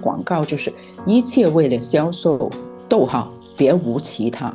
[0.00, 0.72] 广告就是
[1.04, 2.50] 一切为了销售，
[2.88, 4.54] 逗号，别无其他。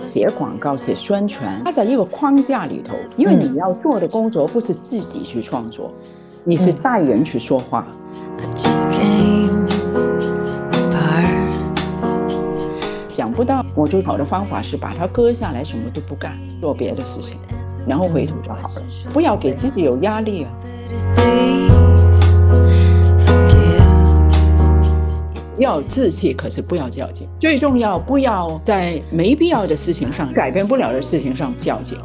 [0.00, 5.92] 写广告、写宣传，它在一个框架里头，因为你要做的工作不是自己去创作，
[6.44, 7.86] 你是带人去说话。
[13.08, 17.36] 想不到，我最好的方法是把它割下来，什么都不干，做别的事情，
[17.88, 18.82] 然后回头就好了。
[19.12, 20.50] 不要给自己有压力啊！
[25.56, 27.26] 要志气，可是不要较劲。
[27.40, 31.98] 最重要，不要在没必要的事情上、改变不了的事情上较劲。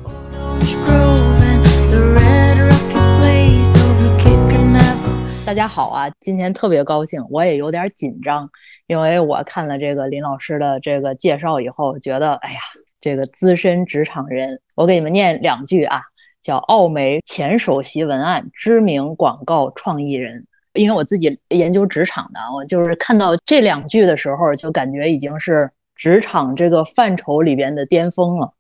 [5.46, 8.50] 大家好啊，今天特别高兴，我也有点紧张，
[8.88, 12.58] 因为我看了这个林老师的这个介绍以后，觉得哎呀，
[13.04, 16.02] 这个资深职场人，我给你们念两句啊，
[16.42, 20.48] 叫奥美前首席文案，知名广告创意人。
[20.72, 25.60] 因为我自己研究职场的，我就是看到这两句的时候，就感觉已经是
[25.98, 28.54] 职场这个范畴里边的巅峰了。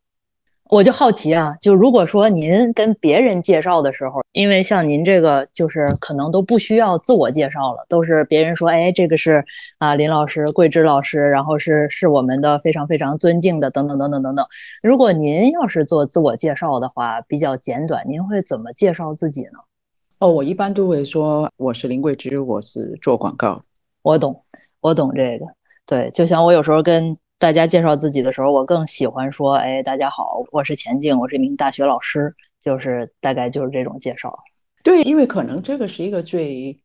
[0.69, 9.43] 我就好奇啊，就如果说您跟别人介绍的时候，因为像您这个就是可能都不需要自我介绍了，都是别人说，哎，这个是
[9.77, 14.45] 啊林老师、桂枝老师，然后是是我们的非常非常尊敬的等等等等等等。
[14.81, 19.59] 如果您要是做自我介绍的话，比较简短，您会怎么介绍自己呢？
[20.19, 23.61] 哦，我一般都会说我是林桂枝，我是做广告。
[24.01, 24.43] 我懂，
[24.79, 25.45] 我懂这个。
[25.85, 34.33] 对，就像我有时候跟大家介绍自己的时候，我更喜欢说：“哎，大家好，我是钱静，我是一名大学老师。”就是大概就是这种介绍。
[34.81, 36.79] 对，因为可能这个是一个最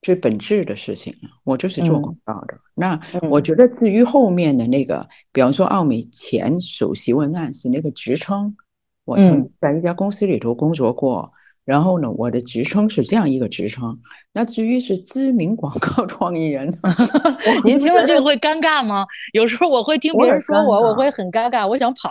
[0.00, 1.14] 最本质的事情。
[1.44, 2.58] 我就是做广告的。
[2.74, 8.56] 那我觉得至于后面的那个，比方说奥美前首席文案是那个职称，
[9.04, 11.30] 我曾在一家公司里头工作过。
[11.64, 13.98] 然后呢，我的职称是这样一个职称。
[14.32, 16.68] 那至于是知名广告创意人，
[17.64, 19.06] 您听了这个会尴尬吗？
[19.32, 22.10] 有时候我会听别人说我，我会很尴尬，我想跑。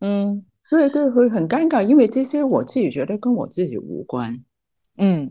[0.00, 4.36] 嗯，对对，会很尴尬，因为这些我自己觉得跟我自己无关。
[4.98, 5.30] 嗯，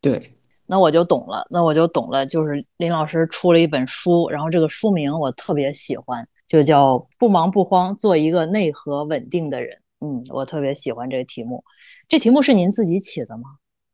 [0.00, 0.34] 对，
[0.66, 2.24] 那我就懂了，那我就懂了。
[2.24, 9.76] 就是林老师出了一本书，然后这个书名我特别喜欢，就叫《不忙不慌，做一个内核稳定的人》。
[10.00, 11.62] 嗯，我特别喜欢这个题目。
[12.08, 13.44] 这题目是您自己起的吗？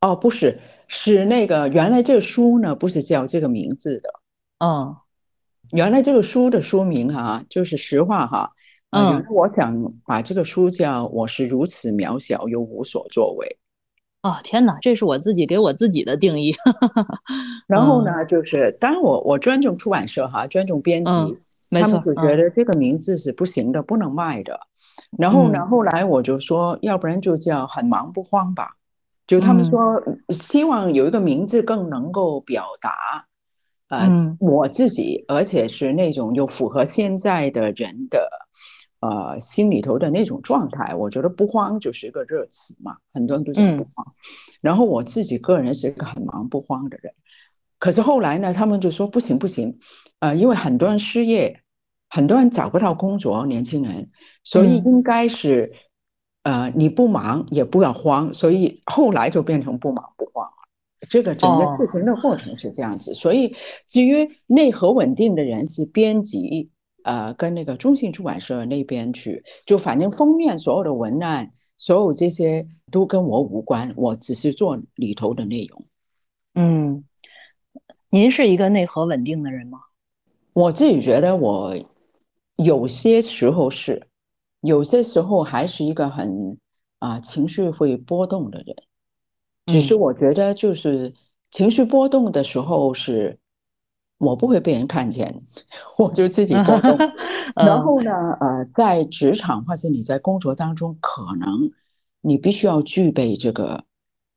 [0.01, 4.09] 哦，不是，是那个原来这个书呢，不是叫这个名字的。
[4.59, 4.95] 嗯，
[5.71, 8.51] 原来这个书的书名哈，就是实话哈。
[8.91, 9.75] 嗯，我想
[10.05, 13.57] 把这个书叫《我是如此渺小又无所作为》。
[14.29, 16.53] 哦，天哪，这是我自己给我自己的定义。
[17.67, 21.11] 然后呢，就是当然我我尊重出版社哈，尊重编辑。
[21.69, 24.59] 他们就觉得这个名字是不行的，不能卖的。
[25.17, 28.75] 然后呢，后来我就说，要不然就叫“很忙不慌”吧。
[29.25, 33.27] 就他们说，希望有一个名字更能够表达，
[33.89, 34.07] 呃，
[34.39, 38.29] 我自己，而且是那种又符合现在的人的，
[39.01, 40.95] 呃，心里头的那种状态。
[40.95, 44.07] 我觉得“不慌”就是一个热词嘛，很多人都讲不慌。
[44.61, 47.13] 然后我自己个人是一个很忙不慌的人。
[47.79, 49.77] 可是后来呢，他们就说不行不行，
[50.19, 51.61] 呃，因为很多人失业，
[52.09, 54.07] 很多人找不到工作，年轻人，
[54.43, 55.71] 所以应该是，
[56.43, 60.51] 呃，你不忙也不要慌，所以后来就变成不忙不慌了。
[61.07, 63.13] 这个整个事情的过程是这样子。
[63.13, 63.55] 所以
[63.87, 66.71] 至于内核稳定的人是编辑，
[67.03, 75.85] 呃，跟那个中信出版社那边去，就反正封面所有的文案，所有这些都跟我无关，我只是做里头的内容。
[76.55, 77.03] 嗯。
[78.09, 79.79] 您是一个内核稳定的人吗？
[80.53, 81.75] 我自己觉得我
[82.55, 84.07] 有些时候是，
[84.61, 86.57] 有些时候还是一个很
[86.99, 88.75] 啊情绪会波动的人。
[89.65, 91.13] 只是我觉得就是
[91.51, 93.37] 情绪波动的时候是，
[94.17, 95.41] 我不会被人看见，
[95.99, 96.97] 我就自己波动。
[97.55, 101.69] 然后呢，呃，在职场或者你在工作当中，可能
[102.21, 103.83] 你必须要具备这个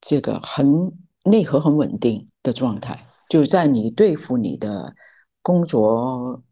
[0.00, 0.92] 这个很
[1.24, 3.06] 内核很稳定的状态。
[3.30, 4.92] 就在你对付你的
[5.40, 6.42] 工作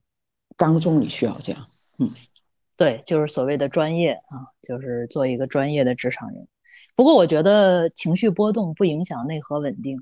[0.56, 1.66] 当中，你需要这样，
[1.98, 2.08] 嗯，
[2.76, 6.46] 对，就是所谓的专业啊，就是做一个专业的职场人。
[6.94, 10.00] 不过我觉得情绪波动不影响内核稳定。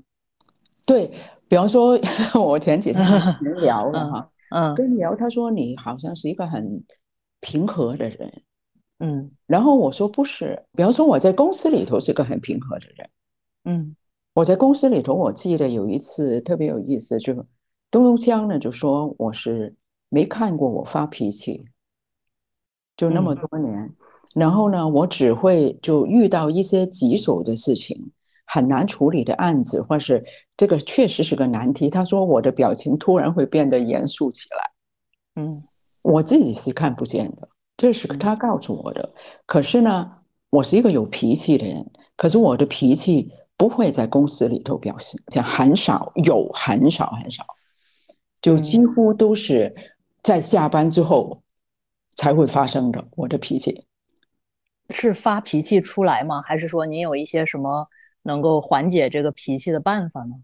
[0.85, 1.11] 对
[1.47, 1.99] 比方说，
[2.39, 3.03] 我前几天
[3.41, 6.83] 跟人聊了 哈，嗯，跟聊，他说你好像是一个很
[7.41, 8.41] 平和的人，
[8.99, 13.09] 嗯，然后我说不是，比方说我在公司里头是个很平和的人，
[13.65, 13.95] 嗯。
[14.37, 17.33] 我在公司里头，我记得有一次特别有意思，就
[17.89, 19.75] 东东锵呢就说我是
[20.09, 21.65] 没看过我发脾气，
[22.95, 23.91] 就那么多年，
[24.35, 28.11] 然后呢，我只会就遇到一些棘手的事情，
[28.45, 30.23] 很难处理的案子，或是
[30.55, 31.89] 这个确实是个难题。
[31.89, 35.63] 他说我的表情突然会变得严肃起来，嗯，
[36.03, 39.15] 我自己是看不见的，这是他告诉我的。
[39.47, 40.11] 可是呢，
[40.51, 47.43] 我是一个有脾气的人，可是我的脾气不会在公司里头表现，像很少有，很少很少，
[48.41, 49.73] 就几乎都是
[50.21, 51.41] 在下班之后
[52.15, 53.03] 才会发生的。
[53.15, 53.85] 我的脾气。
[54.89, 56.41] 是发脾气出来吗？
[56.41, 57.87] 还是说您有一些什么
[58.23, 60.35] 能够缓解这个脾气的办法呢？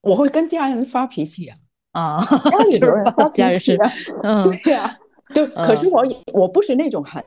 [0.00, 1.58] 我会跟家人发脾气啊！
[1.92, 3.76] 啊，家里 人发脾气，
[4.22, 4.98] 嗯， 对呀，
[5.32, 5.46] 对。
[5.48, 7.22] 可是我我不是那种很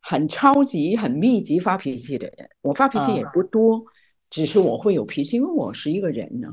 [0.00, 3.84] 很超级很密集发脾气的人，我发脾气也不多，
[4.32, 6.48] 只是我会有脾气，因为我是一个人呢，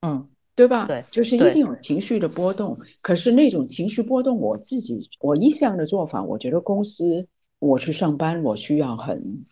[0.00, 0.86] 嗯，对吧？
[0.86, 2.76] 对，就是一定有情绪的波动。
[3.00, 7.28] 可是那种情绪波动，我自己我一向的做法，我觉得公司。
[7.60, 9.46] 我去上班，我需要很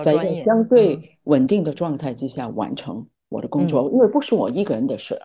[0.00, 5.20] 在一个相对稳定的状态之下完成我的工作，因为不是我一个人的事，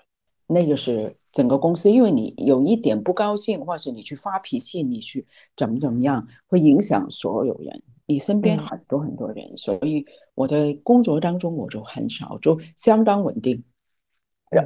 [0.48, 1.92] 那个是整个公司。
[1.92, 5.24] 因为你有一点不高兴，或是你去发脾气，你去
[5.56, 9.46] 怎么怎么样，会影响所有人，你身边很多很多人。
[9.58, 10.06] 所以
[10.36, 13.63] 我在工作当中，我就很少，就相当稳定，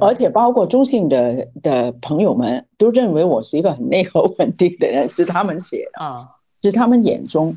[0.00, 6.32] 而且包括中信的的朋友们都认为我是一个很内核稳定的人，是他们写的啊。
[6.62, 7.56] 是他们眼中，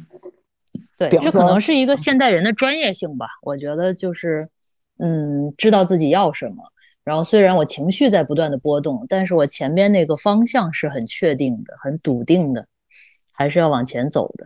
[0.96, 3.26] 对，这可能是一个现代人的专业性吧。
[3.42, 4.38] 我觉得就是，
[5.00, 6.58] 嗯，知道自己要什么。
[7.04, 12.68] 然后虽然我情绪在不断的波动，但是我前边那个方向是很确定的、很笃定的，
[13.32, 14.46] 还是要往前走的。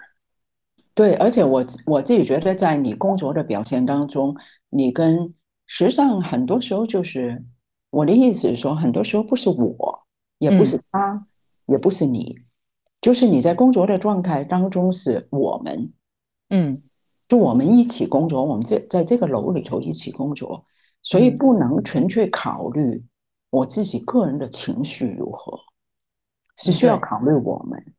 [0.95, 4.35] 对，而且我我自己觉得，在你工作的表现当中，
[4.69, 5.33] 你跟
[5.65, 7.43] 实际上很多时候就是
[7.89, 10.05] 我的意思是说，很多时候不是我，
[10.37, 11.25] 也不是他，
[11.65, 12.37] 也不是你。
[13.01, 15.91] 就是你在工作的状态当中是我们，
[16.49, 16.81] 嗯，
[17.27, 20.65] 就我们一起工作，我们在在这个楼里头一起工作，
[21.01, 23.03] 所以不能纯粹考虑
[23.49, 25.59] 我自己个人的情绪如何，
[26.55, 27.93] 是需要考虑我们，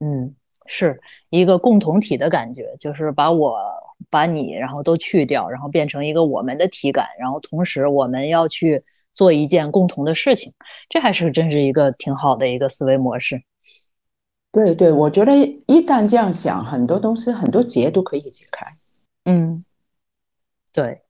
[0.00, 0.34] 嗯，
[0.66, 3.58] 是一个共同体的感觉，就是把我
[4.10, 8.82] 把你然后都去掉，然后变成一个我们的体感，然后同时我们要去
[9.12, 10.52] 做一件共同的事情，
[10.88, 13.42] 这还是真是一个挺好的一个思维模式。
[14.52, 15.36] 对对，我觉得
[15.66, 18.66] 一旦这样想，很多东西很多结都可以解开。
[19.26, 19.64] 嗯，
[20.72, 21.02] 对，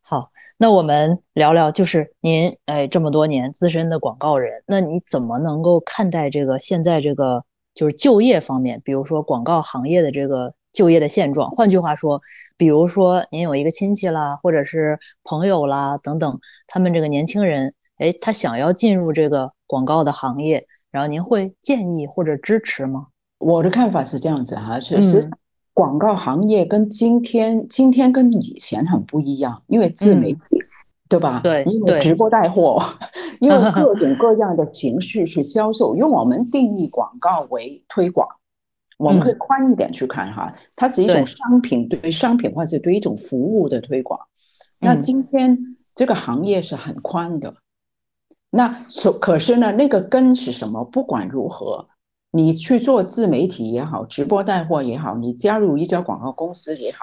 [0.00, 0.26] 好，
[0.56, 11.50] 那我们聊聊，就是您哎这么多年资深的广告人，那你怎么能够看待这个现在这个就是就业方面，比如说广告行业的这个就业的现状？
[11.50, 12.20] 换句话说，
[12.56, 20.66] 比如说您有一个亲戚啦，或者是朋友啦等等，他们这个年轻人，哎，他想要进入这个广告的行业。
[20.90, 23.06] 然后您会建议或者支持吗？
[23.38, 25.26] 我的看法是这样子哈，确实，
[25.72, 30.40] 广告行业跟今天今天跟以前很不一样，因为自媒体，
[31.12, 31.40] 对吧？
[31.42, 32.82] 对，因为直播带货，
[33.40, 35.94] 因为 各种各样的形式去销售。
[35.94, 38.26] 因为我们定义广告为推广，
[38.98, 44.18] 我们可以宽一点去看哈，它是一种商品对商品或者对一种服务的推广。
[44.80, 47.54] 那今天这个行业是很宽的。
[48.54, 49.72] 那所可是呢？
[49.72, 50.84] 那个根是什么？
[50.84, 51.88] 不管如何，
[52.32, 56.98] 你去做自媒体也好，直播带货也好，你加入一家广告公司也好，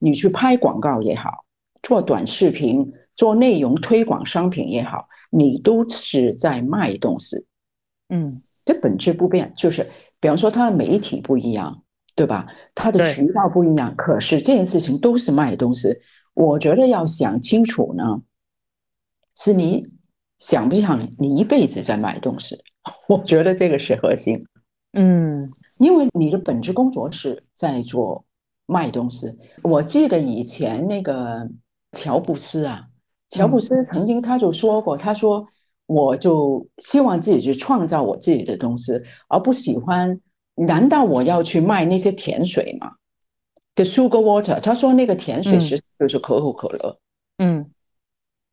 [0.00, 1.44] 你去拍广告也好，
[1.82, 7.46] 做短视频、做内容推广商品也好，你都是在卖东西。
[8.08, 9.86] 嗯，这本质不变，就是
[10.20, 11.82] 比方说它的媒体不一样，
[12.14, 12.46] 对吧？
[12.74, 15.88] 它的渠道不一样，可是这件事情都是卖东西。
[16.34, 18.22] 我觉得要想清楚呢，
[19.36, 19.92] 是你。
[20.38, 22.56] 想不想你一辈子在卖东西？
[23.08, 24.44] 我觉得这个是核心。
[24.94, 28.24] 嗯，因为你的本职工作是在做
[28.66, 29.28] 卖东西。
[29.62, 31.48] 我记得以前那个
[31.92, 32.88] 乔布斯啊，
[33.32, 35.46] 乔布斯曾经他就说过，他说
[35.86, 38.92] 我就希望自己去创造我自己的东西，
[39.28, 40.20] 而不喜欢。
[40.54, 42.92] 难道我要去卖那些甜水吗
[43.74, 46.98] ？The sugar water，他说那个甜水是就是可口可乐。
[47.38, 47.70] 嗯。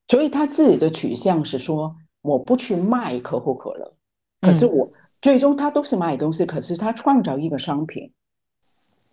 [0.07, 3.93] 所以他自己的取向是说，我不去卖可口可乐，
[4.39, 4.89] 可是我
[5.21, 8.09] 最终他都是卖东西，可是他创造一个商品，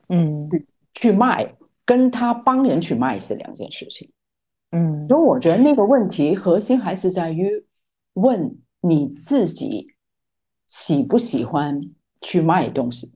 [0.08, 0.48] 嗯，
[0.94, 1.54] 去卖，
[1.84, 4.08] 跟他帮人去卖是两件事情，
[4.72, 7.64] 嗯，所以我觉得那个问题核心还是在于
[8.14, 9.88] 问你自己
[10.66, 11.80] 喜不喜欢
[12.20, 13.12] 去卖东西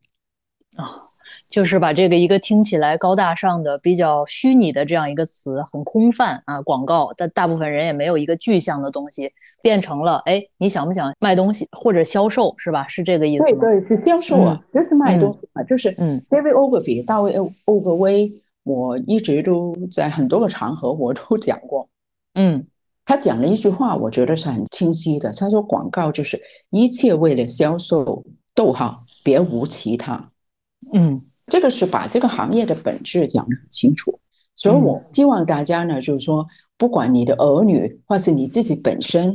[0.76, 1.06] 啊。
[1.48, 12.86] 就是把这个一个听起来高大上的、比较虚拟的这样一个词，很空泛啊，广告，但大部分人也没有一个具象的东西，变成了哎，你想不想卖东西或者销售是吧？
[12.86, 13.62] 是这个意思吗？
[13.62, 21.88] 对对，是销售啊，就是卖东西嘛，就是嗯，David Ogilvy 大卫欧欧格威，我一直都在很多个场合我都讲过，
[22.34, 22.66] 嗯，
[23.04, 26.40] 他讲了一句话，我觉得是很清晰的，他说广告就是
[26.70, 28.24] 一切为了销售，
[28.54, 30.30] 逗号，别无其他，
[30.92, 31.22] 嗯。
[31.46, 34.20] 这个是把这个行业的本质讲得很清楚，
[34.54, 36.46] 所以我希望大家呢，就是说，
[36.78, 39.34] 不管你的儿女，或是你自己本身，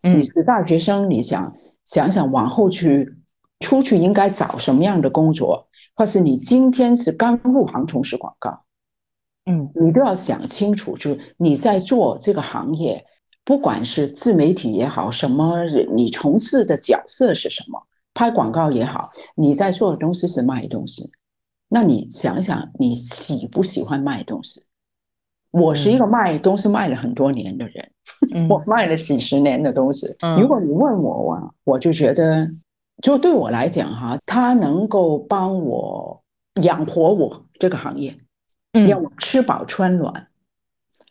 [0.00, 3.14] 你是大学生，你想想想往后去
[3.58, 8.58] 出去应该找什么样的工作，或是你今天是刚入行从事广告，
[9.46, 13.04] 嗯，你都要想清楚，就是你在做这个行业，
[13.44, 17.82] 不管是自媒体也好，什么你从事的角色是什么，
[18.14, 21.10] 拍广告也好，你在做的东西是卖东西。
[21.68, 24.62] 那你想想，你喜不喜欢卖东西？
[25.52, 27.90] 我是一个卖东西卖了很多年的人，
[28.48, 30.06] 我卖了几十年的东西。
[30.40, 32.48] 如果你问我啊，我就觉得，
[33.02, 36.22] 就对我来讲哈，它能够帮我
[36.62, 38.16] 养活我这个行业，
[38.86, 40.28] 让我吃饱穿暖。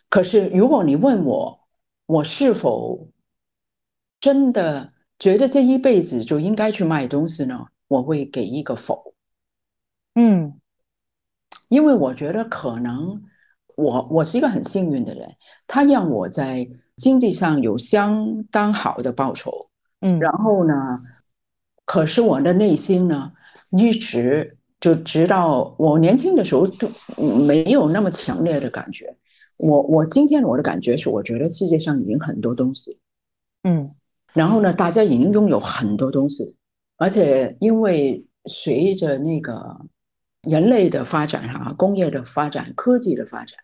[0.10, 1.60] 可是如果你问我，
[2.06, 3.08] 我是否
[4.20, 7.66] 真的觉得这一辈子就应该去卖东西呢？
[7.88, 9.14] 我会给一个否。
[10.16, 10.60] 嗯，
[11.70, 13.24] 因为我觉得可能
[13.76, 15.32] 我我是一个很幸运的人，
[15.68, 16.68] 他让我在
[16.98, 19.70] 经济上有相当好的报酬，
[20.02, 20.74] 嗯，然后呢，
[21.90, 23.32] 可是我的内心呢，
[23.72, 26.88] 一直就直到我年轻的时候都
[27.48, 29.18] 没有那么强烈的感觉。
[29.58, 33.00] 我我今天我的感觉是，我觉得世界上已经很多东西，
[33.64, 33.90] 嗯，
[34.34, 36.54] 然后呢，大家已经拥有很多东西，
[36.98, 39.82] 而且因为随着那个。
[40.44, 43.60] 人类的发展，哈，工业的发展，科技的发展，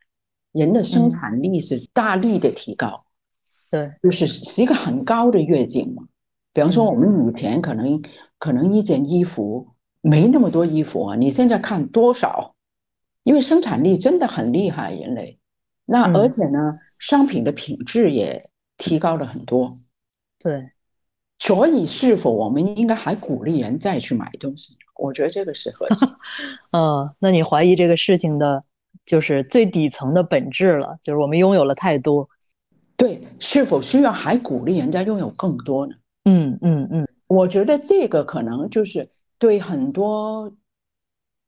[0.52, 3.06] 人的生产力是大力的提高，
[3.72, 6.04] 对，就是是一个很高的跃进嘛。
[6.56, 8.02] 比方说，我们以前可能
[8.40, 9.68] 可能一件衣服
[10.00, 12.56] 没那么多衣服啊，你现在看多少？
[13.24, 15.38] 因为生产力真的很厉害，人类。
[15.86, 19.76] 那而且呢，商品的品质也提高了很多，
[20.40, 20.72] 对。
[21.40, 24.78] 所以，是否我们应该还鼓励人再去买东西？
[24.96, 26.08] 我觉得这个是核心。
[26.72, 28.62] 嗯，那你怀疑这个事情的，
[29.06, 32.30] 就是最底层的本质了，就是我们拥有了太多。
[32.96, 35.94] 对，是否需要还鼓励人家拥有更多呢？
[36.26, 40.52] 嗯嗯嗯，我觉得这个可能就是对很多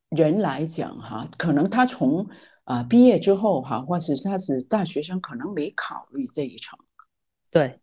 [0.09, 2.27] 人来讲，哈，可能他从
[2.63, 6.77] 啊毕业之后，哈，或是他是大学生，可能没考虑这一层。
[7.51, 7.79] 对。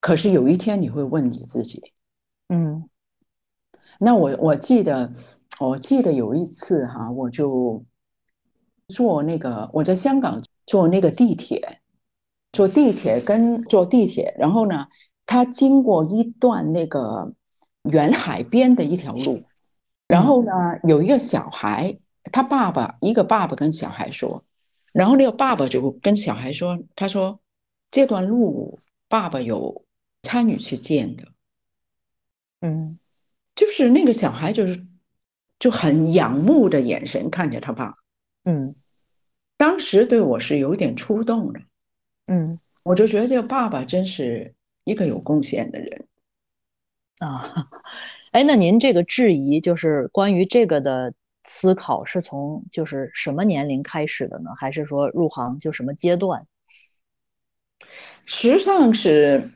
[0.00, 1.80] 可是有一天你会问你自己，
[2.48, 2.88] 嗯。
[4.00, 5.12] 那我我记得，
[5.60, 7.84] 我记得有一次哈，我就
[8.88, 11.80] 坐那个我在香港坐那个地铁，
[12.52, 14.86] 坐地铁跟坐地铁，然后呢，
[15.28, 17.34] 他经过一段那个
[17.82, 19.44] 远海边的一条路，
[20.06, 20.50] 然后呢，
[20.84, 21.98] 有一个小孩，
[22.32, 24.42] 他爸爸一个爸爸跟小孩说，
[24.92, 27.38] 然后那个爸爸就跟小孩说，他说
[27.90, 29.84] 这段路爸爸有
[30.22, 31.24] 参与去建的，
[32.62, 32.98] 嗯。
[33.54, 34.86] 就是那个小孩，就是
[35.58, 37.92] 就很仰慕的眼神看着他爸，
[38.44, 38.72] 嗯，
[39.56, 41.60] 当时对我是有点触动的，
[42.28, 44.54] 嗯，我就觉得这个爸爸真是
[44.88, 46.06] 一个有贡献的人
[47.18, 47.68] 啊。
[48.32, 51.12] 哎，那您这个质疑，就是关于这个的
[51.44, 54.50] 思考，是从就是什么年龄开始的呢？
[54.56, 56.46] 还是说入行就什么阶段？
[58.24, 59.50] 实际上是，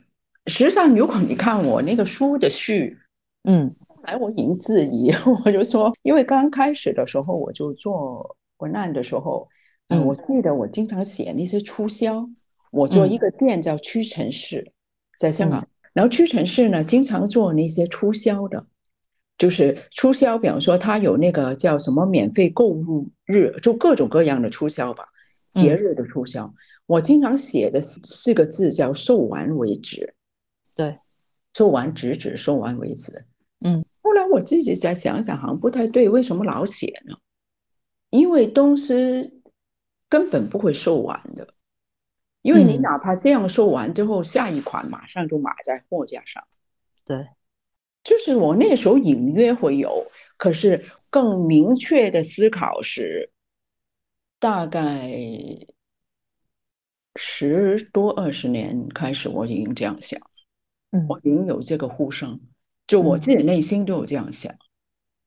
[0.46, 2.98] 实际上如果你看我那个书的序，
[3.44, 3.74] 嗯。
[4.04, 5.12] 来，我已经质疑，
[5.44, 9.48] 我就说，因为刚开始的时候，我就做文案的时候，
[9.90, 12.28] 嗯，我记得我经常写那些促销。
[12.72, 14.72] 我做一个店叫屈臣氏，
[15.18, 18.66] 在香港，然后屈臣氏呢，经常做那些促销的，
[19.38, 25.04] 就是促销，比方说他有那个叫什么免费购物日，就各种各样的促销吧，
[25.52, 26.52] 节日的促销。
[26.86, 30.14] 我经常写的四个字叫“售完为止”，
[30.74, 30.98] 对，
[31.54, 33.24] 售完止止，售完为止，
[33.64, 33.84] 嗯。
[34.04, 37.14] 后来我自己再想想，好像不太对，为什么老写呢？
[38.10, 39.40] 因为东西
[40.08, 41.48] 根本不会售完的，
[42.42, 46.42] 因为你哪怕这样说完之后，下一款马上就码在货架上。
[47.04, 47.26] 对，
[48.04, 50.04] 就是我那时候隐约会有，
[50.36, 53.30] 可是更明确的思考是，
[54.38, 55.10] 大概
[57.16, 60.20] 十多二十年开始，我已经这样想，
[60.90, 62.40] 嗯，我已经有这个呼声。
[62.86, 64.52] 就我自己内心就有这样想，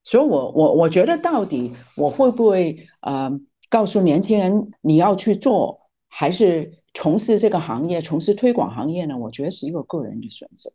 [0.03, 3.31] 所以我我我觉得到底我会不会呃
[3.69, 9.15] 告诉年轻人你要去做，还是从事这个行业，从事推广行业呢？
[9.15, 10.71] 我觉得是一个个人的选择。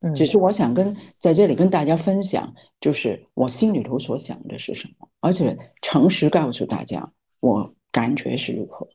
[0.00, 8.88] 嗯，只是我想跟在这里跟大家分享，就是我心里头所想的是什么，而且诚实告诉大家我感觉是如何。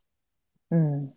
[0.69, 1.11] 嗯，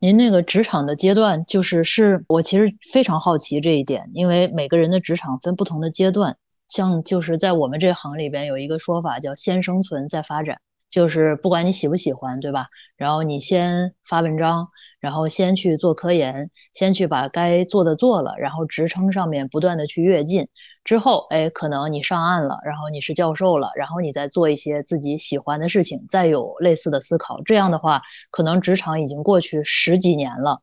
[0.00, 6.36] 您那个职场的阶段，就是是我其实非常好奇这一点，因为每个人的职场分不同的阶段，
[6.68, 12.66] 像就是在我们这行里边有一个说法叫先生存再发展，就是不管你喜不喜欢，对吧？
[12.96, 14.68] 然后你先发文章。
[14.98, 20.48] 然后先去做科研，先去把该做的做了，然后职称上面不断的去跃进，
[20.82, 28.02] 之后，哎，可能你上岸了，然后你是教授了，然后你再做一些自己喜欢的事情，再有类似的思考，这样的话，
[28.32, 30.60] 可能职场已经过去十几年了，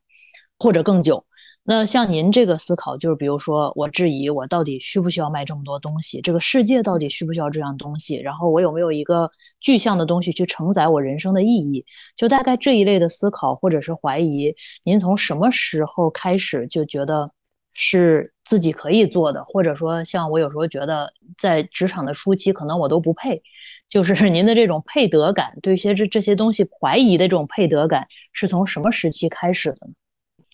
[0.60, 1.24] 或者更久。
[1.66, 6.20] 那像您这个思考，就是比如说，我质疑我到底需不需要卖这么多东西？
[6.20, 8.18] 这个世界到底需不需要这样东西？
[8.18, 11.86] 然后我有没有一个具象的东西去承载我人生的意义？
[12.18, 14.54] 就大概这一类的思考或者是怀疑，
[14.84, 17.32] 您从什么时候开始就觉得
[17.72, 19.42] 是自己可以做的？
[19.46, 23.42] 或者说，像我有时候觉得在职场的初期，可能我都不配。
[23.88, 29.94] 就是 您的这种配得感，对一些这这些东西怀疑的这种配得感，是从什么时期开始的呢？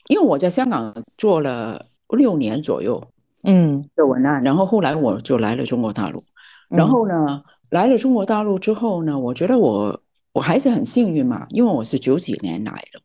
[0.09, 3.01] 因为我在香港做了六年左右，
[3.43, 6.19] 嗯，的文案，然后后来我就来了中国大陆，
[6.67, 10.01] 然后呢，来了中国大陆之后呢，我觉得我
[10.33, 12.99] 我还是很幸运嘛，因为我是九几年来的，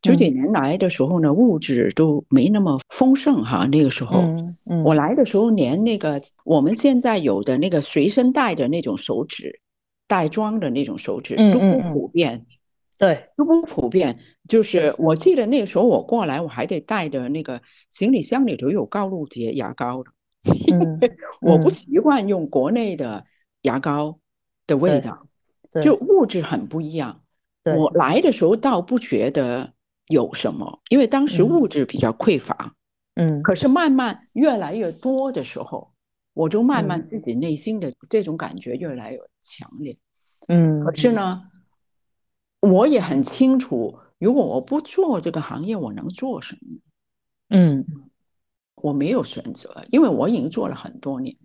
[0.00, 4.22] 九几年来的时候呢，物质都没那么丰盛哈，那个时候，
[4.84, 9.58] 我来的时候连那个我们现在有的那个随身带的那种手纸，
[10.06, 12.46] 袋装的那种手纸都不普遍。
[12.98, 14.18] 对，都不普遍。
[14.48, 17.60] 就是我记得那个时候我过来，我还得带着那个
[17.90, 20.10] 行李箱里头有高露洁牙膏的，
[20.68, 23.24] 因为我不习惯用国内的
[23.62, 24.18] 牙膏
[24.66, 25.26] 的味道，
[25.82, 27.22] 就物质很不一样。
[27.64, 29.72] 我来的时候倒不觉得
[30.06, 32.74] 有什么，因为当时物质比较匮乏。
[33.16, 35.92] 嗯，可是慢慢越来越多的时候，
[36.32, 39.96] 我就慢慢自己内心的这种感觉越来越强烈。
[40.48, 41.42] 嗯，可是呢。
[42.60, 46.80] 我也很清楚，如果我不做这个行业，我能做什么？
[47.50, 47.84] 嗯，
[48.76, 51.36] 我没有选择，因为我已经做了很多年。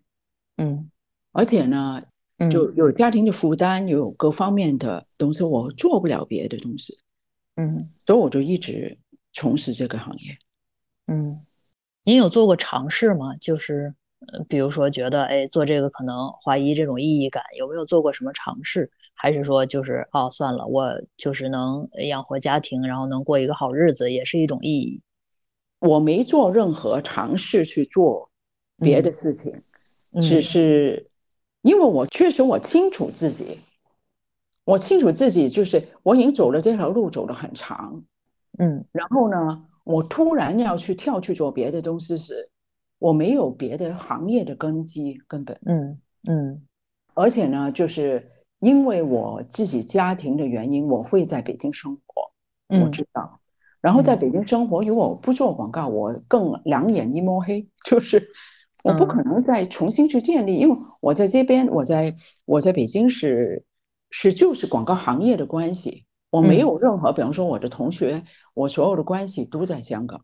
[0.57, 0.89] 嗯，
[1.31, 2.01] 而且呢，
[2.49, 6.97] 就有家庭的负担，有各方面的东西，我做不了别的东西。
[7.55, 8.97] 嗯，所以我就一直
[9.33, 10.37] 从事这个行业。
[11.07, 11.45] 嗯，
[12.03, 13.35] 您有做过尝试吗？
[13.35, 13.93] 就是，
[14.47, 18.89] 比如说觉得，哎，做这个可能怀疑这种意义感，有没有做过什么尝试？
[19.23, 24.99] 还是说，就是哦，算了，我就是能养活家庭，然后能过一个好日子，也是一种意义。
[25.77, 28.31] 我没做任何尝试去做
[28.77, 31.07] 别的事情，只是
[31.61, 33.59] 因为我确实我清楚自己，
[34.65, 38.03] 我清楚自己就是我已经走了这条路走了很长，
[38.57, 42.49] 嗯，然后呢，我突然要去跳去做别的东西时，
[42.97, 46.67] 我没有别的行业的根基，根本，嗯嗯，
[47.13, 48.27] 而且呢，就是。
[48.61, 53.39] 因为我自己家庭的原因，我会在北京生活，我知道。
[53.81, 58.23] 然后在北京生活，如果我不做广告，我更两眼一摸黑，就是
[58.83, 60.57] 我不可能再重新去建立。
[60.57, 63.65] 因为我在这边，我在我在北京是
[64.11, 70.23] 是就是广告行业的关系，我没有任何，比方说我的同学，我所有的关系都在香港。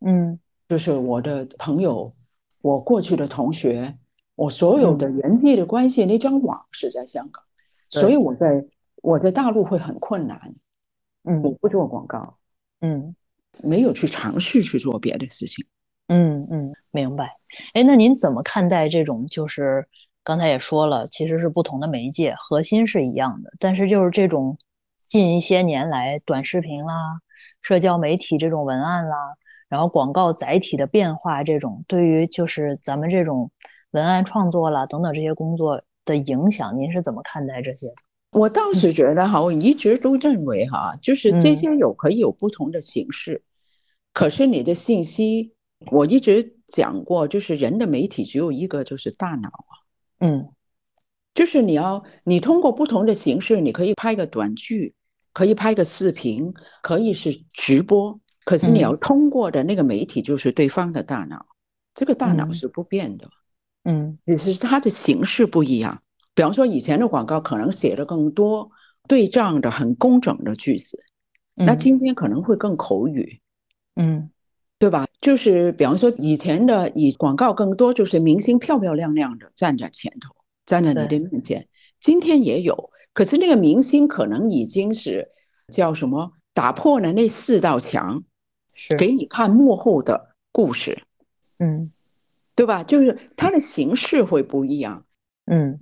[0.00, 2.14] 嗯，就是我的朋友，
[2.62, 3.98] 我过去的同学，
[4.36, 7.44] 我所有的人际的关系那张网是在香港。
[8.00, 8.64] 所以我在
[9.02, 10.40] 我在大陆会很困难，
[11.24, 12.36] 嗯，我不做广告，
[12.80, 13.14] 嗯，
[13.62, 15.64] 没有去尝试去做别的事情，
[16.08, 17.36] 嗯嗯，明白。
[17.74, 19.26] 哎，那您怎么看待这种？
[19.26, 19.86] 就是
[20.22, 24.58] 刚才也说了，其实是不同的媒介，核心是一样的，但是就是这种
[25.06, 27.20] 近一些年来短视频啦、
[27.62, 29.16] 社交媒体这种文案啦，
[29.68, 33.50] 然后广告载体的变化，这种对于就是咱们这种
[33.92, 35.82] 文案创作啦等等这些工作。
[36.04, 37.94] 的影响，您是怎么看待这些的？
[38.32, 43.42] 我倒是觉得哈，我一直都认为哈，就是这些有可以有不同的形式，
[44.12, 45.54] 可是你的信息，
[45.92, 49.72] 我一直讲过，就是人的媒体只有一个，就是大脑啊，
[50.18, 50.48] 嗯，
[51.32, 54.94] 就是你要你通过不同的形式，你可以拍个短剧，
[55.32, 61.44] 可以拍个视频，可以是直播，可是你要通过的那个媒体就是对方的大脑，
[61.94, 63.26] 这个大脑是不变的。
[63.26, 63.30] 嗯，
[64.36, 66.00] 只是它的形式不一样。
[66.34, 68.70] 比方说，以前的广告可能写的更多
[69.06, 70.98] 对仗的很工整的句子，
[71.54, 73.40] 那今天可能会更口语，
[73.94, 74.30] 嗯，
[74.78, 75.06] 对吧？
[75.20, 80.34] 就是比方说，以前的以广告更多就是明星漂漂亮亮的站在前头，
[80.66, 81.68] 站在你的面前，
[82.00, 85.28] 今天也有，可是那个明星可能已经是
[85.72, 88.24] 叫什么，打破了那四道墙，
[88.72, 88.96] 是。
[88.96, 91.04] 给你看幕后的故事，
[91.58, 91.92] 嗯，
[92.54, 92.82] 对吧？
[92.84, 95.04] 就是它的形式会不一样，
[95.46, 95.80] 嗯，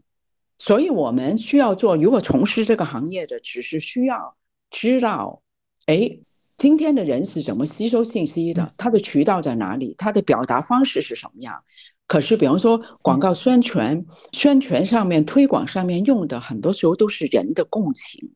[0.58, 4.36] 所以我们需要做，如果从事这个行业的，只是需要
[4.70, 5.42] 知道，
[5.86, 6.18] 哎。
[6.58, 8.72] 今天的人是怎么吸收信息的？
[8.76, 9.96] 他的渠道在哪里？
[9.98, 11.64] 他的表达方式是什么样？
[12.06, 18.34] 可是，比方说广告宣传、宣传上面、推广上面用的，很多时候都是人的共情。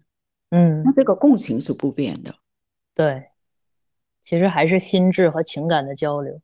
[0.50, 2.34] 嗯，那这个共情是不变的。
[2.96, 3.26] 对，
[4.24, 6.40] 其实还是心智和情感的交流。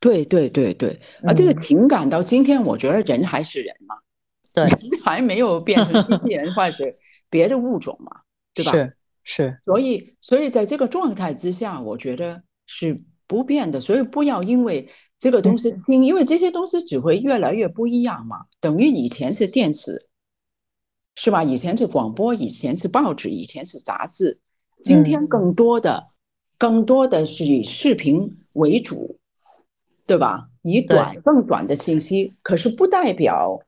[0.00, 3.96] 对对对对，啊这个情感到今天，我觉得人还是人嘛，
[4.52, 6.94] 对， 人还没有变成机器人或者是
[7.30, 8.10] 别的物种嘛，
[8.54, 8.72] 对吧？
[8.72, 8.96] 是。
[9.28, 13.80] 是，所以，所以在这个状态之下，我觉得是不变的。
[13.80, 18.36] 所以不要因为这个东西听，因为这些东西只会越来越不一样嘛。
[18.60, 20.06] 等于以前是电视，
[21.16, 21.42] 是吧？
[21.42, 24.38] 以前是广播，以前是报纸，以前是杂志。
[24.84, 26.10] 今天更多的，
[26.56, 29.18] 更多的是以视频为主，
[30.06, 30.48] 对吧？
[30.62, 33.60] 以短更短的信息，可是不代表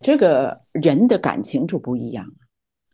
[0.00, 2.26] 这个人的感情就不一样。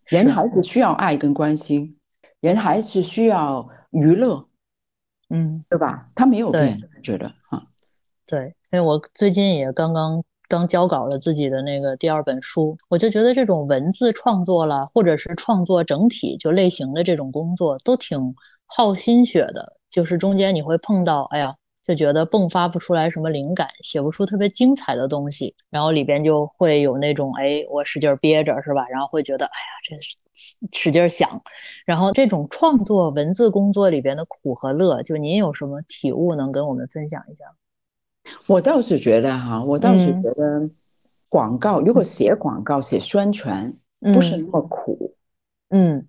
[0.06, 1.98] 人还是需要爱跟关心。
[2.40, 4.46] 人还是需要娱乐，
[5.30, 6.08] 嗯，对吧？
[6.14, 7.62] 他没有变，觉得啊，
[8.26, 18.34] 对，因为我最近也刚刚刚交稿了自己的那个第二本书，我就觉得这种文字创作了，或者是创作整体就类型的这种工作，都挺
[18.66, 21.56] 耗心血的，就是中间你会碰到，哎呀。
[21.88, 28.86] 就觉得迸发不出来什么灵感，写不出特别精彩的东西，然后里边就会有那种，哎，我使劲憋着，是吧？
[28.90, 29.96] 然后会觉得，哎呀，这
[30.70, 31.42] 使劲想。
[31.86, 37.46] 然后这种创作文字工作里边的苦和乐，就您有什么体悟能跟我们分享一下？
[38.46, 40.68] 我倒是觉得哈，我倒是觉得
[41.30, 43.74] 广告，如果写广告、写宣传，
[44.12, 45.14] 不是那么苦，
[45.70, 46.06] 嗯，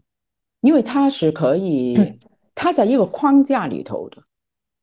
[0.60, 2.20] 因为它是可以，
[2.54, 4.22] 它在一个框架里头的。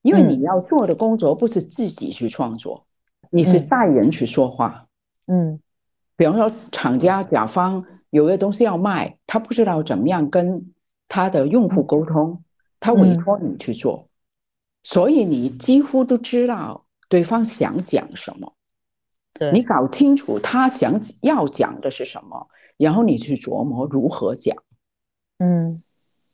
[0.06, 2.86] 因为你要做的工作不是自己去创作，
[3.30, 4.86] 你是带人去说话。
[5.26, 5.58] 嗯，
[6.16, 10.72] 比方说厂家甲方有个东西要卖，他不知道怎么样跟
[11.08, 12.40] 他的用户沟通，
[12.78, 14.06] 他委托你去做，
[14.84, 18.52] 所以你几乎都知道对方想讲什么。
[19.34, 24.56] 对，你搞清楚他想要讲的是什么，然后你去琢磨如何讲。
[25.38, 25.82] 嗯，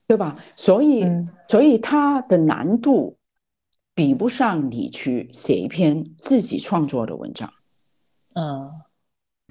[0.06, 0.36] 对吧？
[0.56, 1.06] 所以，
[1.48, 3.16] 所以它的难度。
[3.94, 7.52] 比不上你去写一篇自己创作的文章，
[8.34, 8.70] 嗯，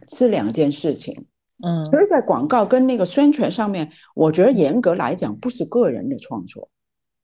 [0.07, 1.27] 是两件事情，
[1.63, 6.69] 嗯，所以在广告跟那个宣传上面，我觉得严格来讲不是个人的创作，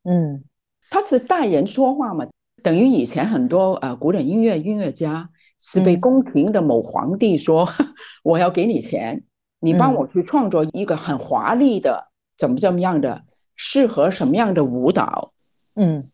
[0.03, 0.43] 嗯，
[0.91, 2.27] 他是代人说话嘛，
[2.61, 5.27] 等于以前很多呃古典音乐音乐家
[5.57, 7.67] 是被宫廷的某皇帝说
[8.23, 9.23] 我要给你钱，
[9.59, 13.23] 你帮我去创作一个很华丽的怎么怎么样的
[13.55, 15.33] 适合什么样的舞蹈，
[15.73, 16.11] 嗯。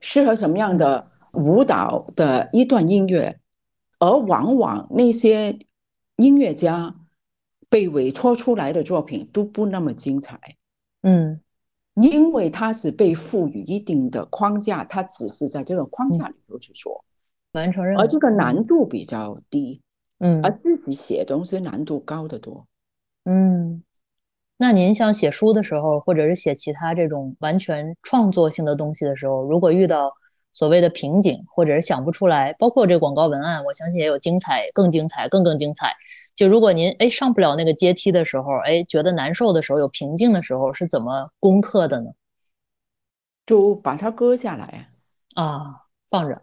[0.00, 3.40] 适合什么样的舞蹈的一段音乐，
[3.98, 5.58] 而往往那些
[6.16, 6.94] 音乐家
[7.68, 10.40] 被委托出来的作品都不那么精彩。
[11.02, 11.40] 嗯，
[11.94, 17.04] 因为他是被赋予一定的框架，他只是在这个框架里头去说
[17.52, 19.80] 完成任务，而这个难度比较低。
[20.18, 22.66] 嗯，而自己写东西难度高得多。
[23.24, 23.82] 嗯。
[24.60, 30.12] 那您像写书的时候，或者是写其他这种完全创作性的东西的时候，如果遇到
[30.52, 35.94] 所谓的瓶颈，或者是想不出来，包括这广告文案，我相信也有精彩、更精彩、更更精彩。
[36.34, 42.10] 就如果您哎上不了那个阶梯的时候，哎觉得难受的时候，有瓶颈的时候，是怎么攻克的呢？
[43.46, 44.88] 就把它割下来
[45.36, 46.42] 啊，放着，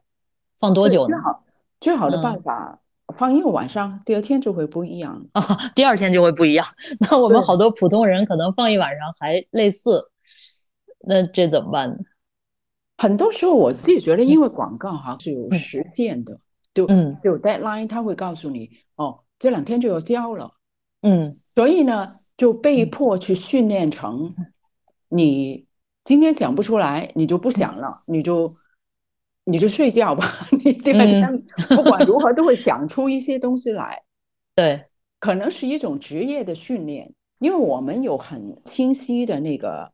[0.57, 1.17] 放多久呢？
[1.17, 1.43] 最好
[1.81, 2.79] 最好的办法。
[3.15, 5.41] 放一个晚上，第二天就会不一样啊！
[5.75, 6.65] 第二天就会不一样。
[6.99, 10.09] 那我们好多普通人可能放一晚上还类似，
[11.07, 11.97] 那这怎么办呢？
[12.97, 16.39] 很多时候我自己觉得，因为广告哈是有时间的，
[16.73, 20.51] 就嗯，有 deadline，他会告诉你哦，这两天就要交了，
[21.01, 24.33] 嗯，所以呢，就被迫去训练成，
[25.09, 25.67] 你
[26.03, 28.55] 今天想不出来，你就不想了，你就。
[29.47, 34.01] 你就睡觉吧，你第二天不管如何都会想出一些东西来。
[34.55, 34.83] 对，
[35.19, 39.91] 可能是一种职业的训练，因为我们有很清晰的那个，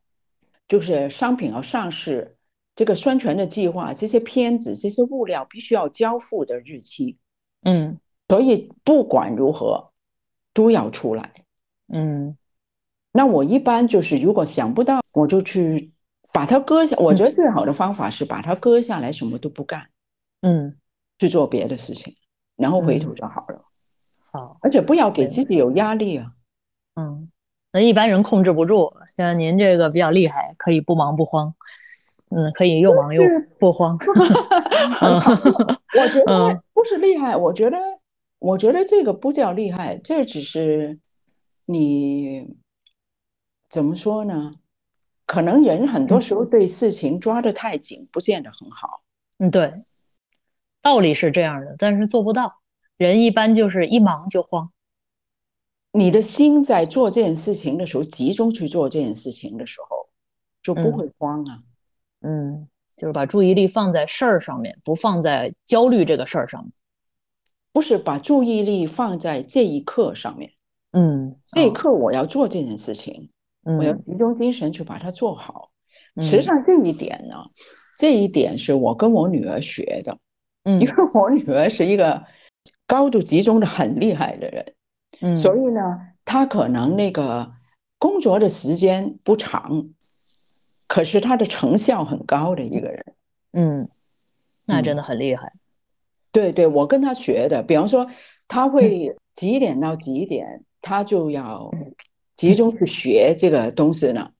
[0.69, 2.37] 就是商品要上市，
[2.77, 7.17] 这个宣传的计划，这些片子、这些物料必须要交付的日期。
[7.63, 7.97] 嗯，
[8.29, 9.91] 所以不管如何
[10.53, 11.29] 都要出来。
[11.91, 12.37] 嗯，
[13.11, 15.90] 那我一般就是如果想不到，我就去。
[16.33, 19.89] 把它割下，我觉得最好的方法是把它割下来，什么都不干，
[20.41, 20.77] 嗯，
[21.19, 22.15] 去做别的事情，
[22.55, 23.65] 然后回头就好了。
[24.31, 26.31] 好，而且不要给自己有压力啊。
[26.95, 27.29] 嗯，
[27.73, 31.53] 那一般人控制不住，像您这个比较厉害，可以不忙不慌。
[32.33, 33.21] 嗯，可以又忙又
[33.59, 33.97] 不慌。
[35.99, 37.77] 我觉得不是厉害，我觉得，
[38.39, 40.97] 我觉得这个不叫厉害，这只是
[41.65, 42.55] 你
[43.69, 44.53] 怎么说呢？
[45.31, 49.01] 可能人很多时候对事情抓得太紧，不见得很好。
[49.37, 49.73] 嗯，对，
[50.81, 52.59] 道理是这样的，但是做不到。
[52.97, 54.69] 人一般就是一忙就慌。
[55.93, 60.09] 你的心在做这件事情的时候，集中去做这件事情的时候，
[60.61, 61.63] 就不会慌啊。
[62.23, 62.67] 嗯，
[62.97, 66.73] 就是把注意力放在事儿上面，不放在焦虑这个事儿上面。
[67.71, 70.51] 不是把注意力放在这一刻上面。
[70.91, 73.29] 嗯，这一刻我要做这件事情。
[73.63, 75.69] 我要集中精神去把它做好。
[76.21, 77.35] 实际上这一点呢，
[77.97, 80.17] 这一点是我跟我女儿学的。
[80.63, 82.23] 嗯，因为我女儿是一个
[82.85, 84.73] 高度集中的很厉害的人。
[85.21, 85.81] 嗯，所以呢，
[86.25, 87.51] 她可能那个
[87.97, 89.89] 工作的时间不长，
[90.87, 93.05] 可是她的成效很高的一个人。
[93.53, 93.89] 嗯，
[94.65, 95.53] 那真的很厉害。
[96.31, 97.63] 对对，我跟她学的。
[97.63, 98.05] 比方说，
[98.47, 101.71] 她会几点到几点，她就要。
[102.41, 104.31] 集中去学这个东西呢，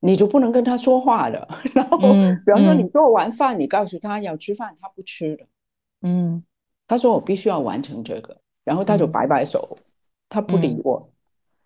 [0.00, 1.46] 你就不能跟他说话了。
[1.74, 5.44] 然后，比方说你做完饭，你告诉他要吃饭，他不吃的。
[6.00, 6.42] 嗯，
[6.88, 9.76] 他说我必须要完成这个，然后他就摆摆手，
[10.30, 11.10] 他不理我。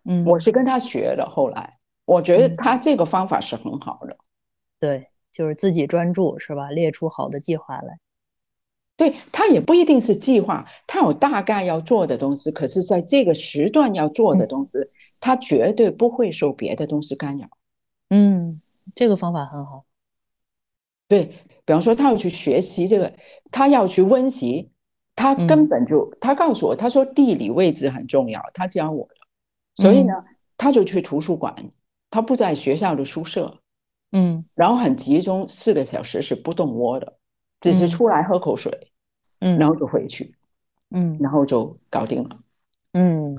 [0.03, 1.25] 嗯，我是跟他学的。
[1.25, 4.17] 后来我觉得他这个方法是很好的。
[4.81, 6.73] 对，就是自己专注是吧？
[6.73, 8.01] 列出好的计划来。
[8.97, 14.73] 对他也不一定是计划，他有大概要做的东西，可是在这个时段要做的东西。
[15.21, 17.49] 他绝对不会受别的东西干扰。
[18.11, 18.61] 嗯，
[18.95, 19.85] 这个方法很好。
[21.09, 21.25] 对
[21.65, 23.13] 比方说，他要去学习这个，
[23.51, 24.71] 他要去温习，
[25.15, 29.15] 他根本就他告诉我，他说地理位置很重要，他教我的。
[29.75, 30.13] 所以呢，
[30.57, 31.55] 他就去图书馆，
[32.11, 33.61] 他不在学校的宿舍。
[34.13, 37.19] 嗯，然后很集中，四个小时是不动窝的，
[37.61, 38.93] 只是出来喝口水，
[39.41, 40.35] 嗯，然后就回去，
[40.91, 42.39] 嗯，然后就搞定了。
[42.93, 43.35] 嗯。
[43.35, 43.39] 嗯，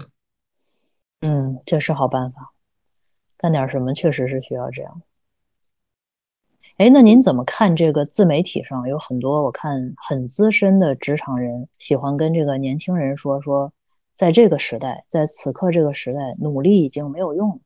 [1.21, 2.53] 嗯这是好办法。
[3.37, 5.01] 干点什么确实是需要这样。
[6.77, 13.71] 哎，那您怎么看这个自媒体上有很多我看很资深的职场人喜欢跟这个年轻人说说，
[14.13, 17.59] 在这个时代，在此刻这个时代，努力已经没有用了，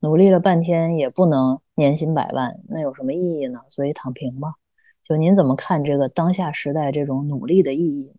[0.00, 3.60] 努力了半天也不能年薪百万，那有什么意义呢？
[3.68, 4.54] 所以躺平吧。
[5.02, 8.12] 就您怎么看这个当下时代这种努力的意义？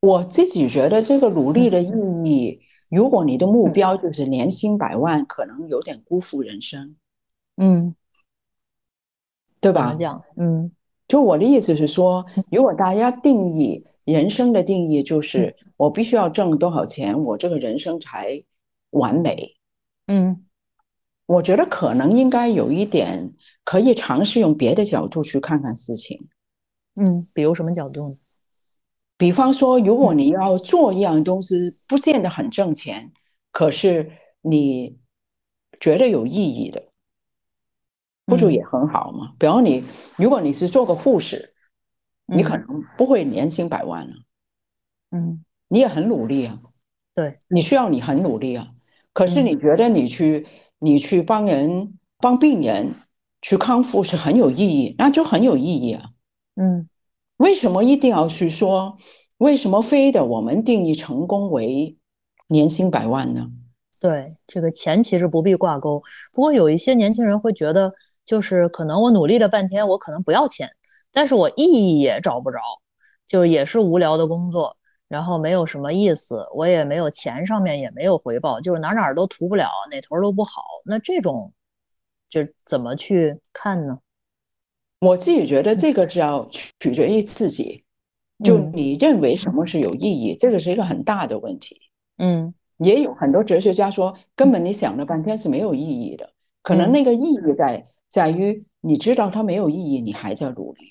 [0.00, 1.90] 我自己觉得这个努力的意
[2.24, 6.94] 义，如果你的目标就是年薪百万，可能有点辜负人生。
[7.56, 7.94] 嗯，
[9.60, 9.94] 对吧？
[9.94, 10.70] 讲，嗯，
[11.08, 18.44] 就我的意思是说，如果大家定义人生的定义就是我必须要挣多少钱，我这个人生才
[18.90, 19.56] 完美。
[20.06, 20.44] 嗯，
[21.24, 23.32] 我觉得可能应该有一点
[23.64, 26.28] 可以尝试用别的角度去看看事情。
[26.94, 28.16] 嗯，比如什么角度呢？
[29.18, 33.12] 比方说，如果你要做一样东西，不见得很挣钱，
[33.50, 34.98] 可是你
[35.80, 36.82] 觉得有意义的，
[38.26, 39.34] 不就也很好吗？
[39.38, 39.82] 比方你，
[40.16, 41.54] 如果你是做个护士，
[42.26, 44.14] 你可能不会年薪百万了，
[45.12, 46.58] 嗯，你也很努力啊，
[47.14, 48.68] 对，你需要你很努力啊，
[49.14, 50.46] 可是你觉得你去
[50.78, 52.94] 你去帮人帮病人
[53.40, 56.10] 去康复是很有意义，那就很有意义啊，
[56.56, 56.86] 嗯。
[57.38, 58.96] 为什么一定要去说？
[59.38, 61.98] 为什么非得我们定义成功为
[62.48, 63.50] 年薪百万呢？
[63.98, 66.02] 对，这个钱其实不必挂钩。
[66.32, 67.92] 不过有一些年轻人会觉得，
[68.24, 70.70] 就是可能我努力了半天，我可能不要钱，
[71.12, 72.58] 但是我意义也找不着，
[73.26, 74.76] 就是也是无聊的工作，
[75.08, 80.62] 然后没有什么意思，我也没有钱上面也没有回报，就是哪哪都图不了，哪头都不好。
[80.84, 81.52] 那这种
[82.28, 83.98] 就怎么去看呢？
[84.98, 86.48] 我自己觉得这个是要
[86.80, 87.84] 取决于自己，
[88.42, 91.80] 就你认为什么是有意义，这个是一个很大的问题。
[92.16, 96.32] 嗯，也有很多哲学家说，根本你想了半天是没有意义的，
[96.62, 100.84] 可能那个意义在在于你知道它没有意义，你还在努力。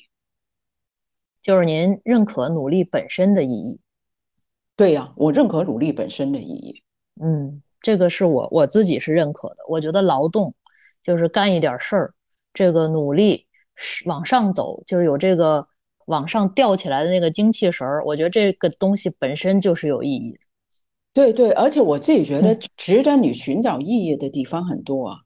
[1.41, 3.79] 就是您认可努力本身的意义？
[4.75, 6.83] 对呀，我认可努力本身的意义。
[7.19, 9.57] 嗯，这个是我我自己是认可的。
[9.67, 10.53] 我觉得劳动
[11.01, 12.13] 就是干一点事儿，
[12.53, 13.44] 这个努力。
[14.05, 15.67] 往上走，就是有这个
[16.05, 18.03] 往上吊起来的那个精气神儿。
[18.05, 20.39] 我觉得这个东西本身就是有意义的。
[21.13, 25.17] 对对，而且我自己觉得，值得你寻找意义的地方很多啊，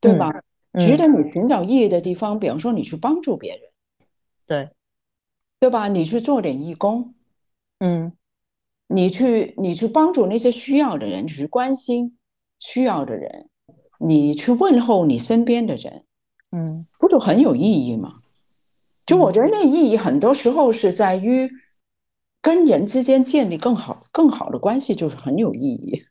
[0.00, 0.32] 对吧？
[0.78, 3.60] 值得你寻找意义的地方，比方说你去帮助别人，
[4.46, 4.70] 对，
[5.60, 5.88] 对吧？
[5.88, 7.14] 你去做点义工，
[7.80, 8.12] 嗯，
[8.88, 12.16] 你去你去帮助那些需要的人，去关心
[12.58, 13.50] 需要的人，
[14.00, 16.03] 你去问候你身边的人，
[16.54, 18.14] 嗯，不就很有意义吗？
[19.04, 21.50] 就我觉得那意义很多时候是在于
[22.40, 26.04] 跟人之间建立更好更好的关系，就是很有意义。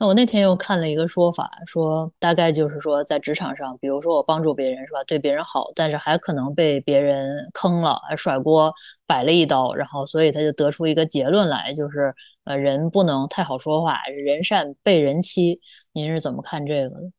[0.00, 8.72] 那我那天又看了一个说法，说大概就是说，在职场上，比如说我帮助别人是吧，对别人好，但是还可能被别人坑了，还甩锅，
[9.06, 15.60] 摆了一刀，然后所以他就得出一个结论来，就是呃，人不能太好说话，人善被人欺。
[15.92, 17.10] 您是怎么看这个的？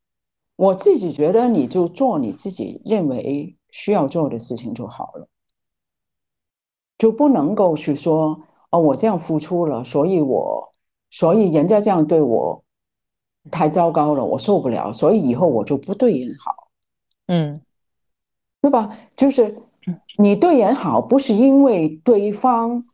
[0.60, 5.30] 我自己觉得，你就做你自己认为需要做的事情就好了，
[6.98, 10.70] 就不能够去说哦，我这样付出了，所以我
[11.10, 12.64] 所以人家这样对我。
[13.50, 16.68] 太糟糕了，我受不了，所以以后我就不对人好，
[17.28, 17.62] 嗯，
[18.62, 18.96] 对吧？
[19.16, 19.58] 就是
[20.18, 22.86] 你对人好，不是因为对方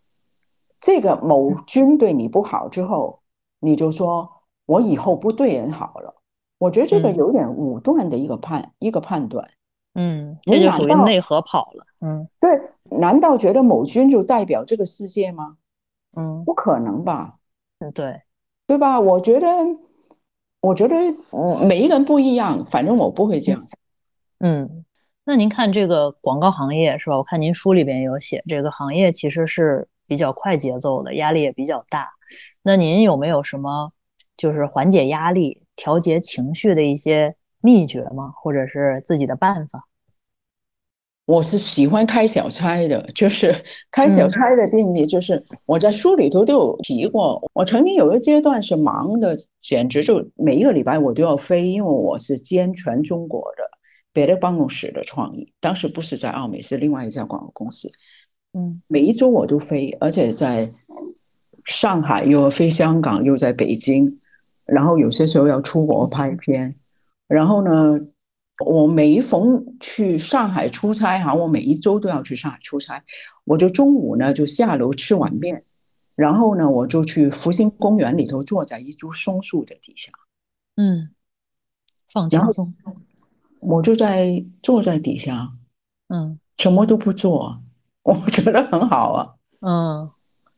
[0.79, 3.21] 这个某君对你不好之后，
[3.59, 4.29] 你就说
[4.67, 6.21] 我以后不对人好了。
[6.65, 9.47] 我觉得这个有点武断的一个判一个判断，
[9.93, 12.49] 嗯，这就属于内核跑了，嗯，对，
[12.97, 15.57] 难道觉得某君就代表这个世界吗？
[16.17, 17.35] 嗯，不可能吧？
[17.79, 18.21] 嗯，对，
[18.67, 18.99] 对吧？
[18.99, 19.47] 我觉得。
[20.61, 20.95] 我觉得
[21.63, 23.77] 每一个人不一样，反正我不会这样想。
[24.39, 24.83] 嗯，
[25.23, 27.17] 那您看这个广告行业是吧？
[27.17, 32.09] 我看您书里边有写，这个行业其实是比较快节奏的，压力也比较大。
[32.63, 33.91] 那您有没有什么
[34.37, 38.31] 就是缓解压力、调节情绪的一些秘诀吗？
[38.35, 39.87] 或者是自己的办法？
[41.25, 43.51] 我是喜欢开小差的，就是
[43.89, 47.41] 开小差的定义，就是我在书里头都有提过。
[47.53, 53.63] 我曾经有一个阶段是忙的，简直就每一个礼拜我都要飞，因为我是兼全中国的
[54.13, 55.51] 别的办公室的创意。
[55.59, 57.91] 当时不是在奥美，是另外一家广告公司。
[58.53, 60.71] 嗯，每一周我都飞，而且在
[61.65, 64.19] 上海又飞香港，又在北京，
[64.65, 66.75] 然后有些时候要出国拍片，
[67.27, 67.99] 然后呢。
[68.65, 73.03] 我每逢去上海出差哈，我每一周都要去上海出差。
[73.43, 75.61] 我就中午呢就下楼吃碗面，
[76.15, 80.09] 然后呢我就去福星公园里头坐在一株松树的底下，
[80.77, 81.09] 嗯，
[82.07, 82.73] 放轻松。
[83.59, 85.51] 我就在坐在底下，
[86.07, 87.61] 嗯，什么都不做，
[88.03, 89.33] 我觉得很好啊。
[89.59, 90.09] 嗯，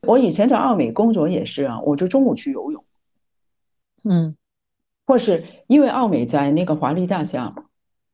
[0.02, 2.84] 我以前在奥美工作也是啊，我就中午去游泳，
[4.08, 4.36] 嗯，
[5.06, 7.54] 或是因为奥美在那个华丽大厦。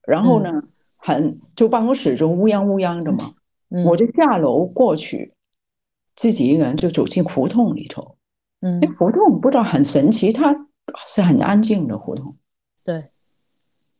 [0.07, 0.51] 然后呢，
[0.97, 3.33] 很就办公室就乌泱乌泱的嘛，
[3.87, 5.33] 我就下楼过去，
[6.15, 8.19] 自己一个人就走进胡同里头。
[8.61, 10.69] 嗯，那胡同不知道很神奇，它
[11.07, 12.37] 是很安静的胡同。
[12.85, 13.13] 对，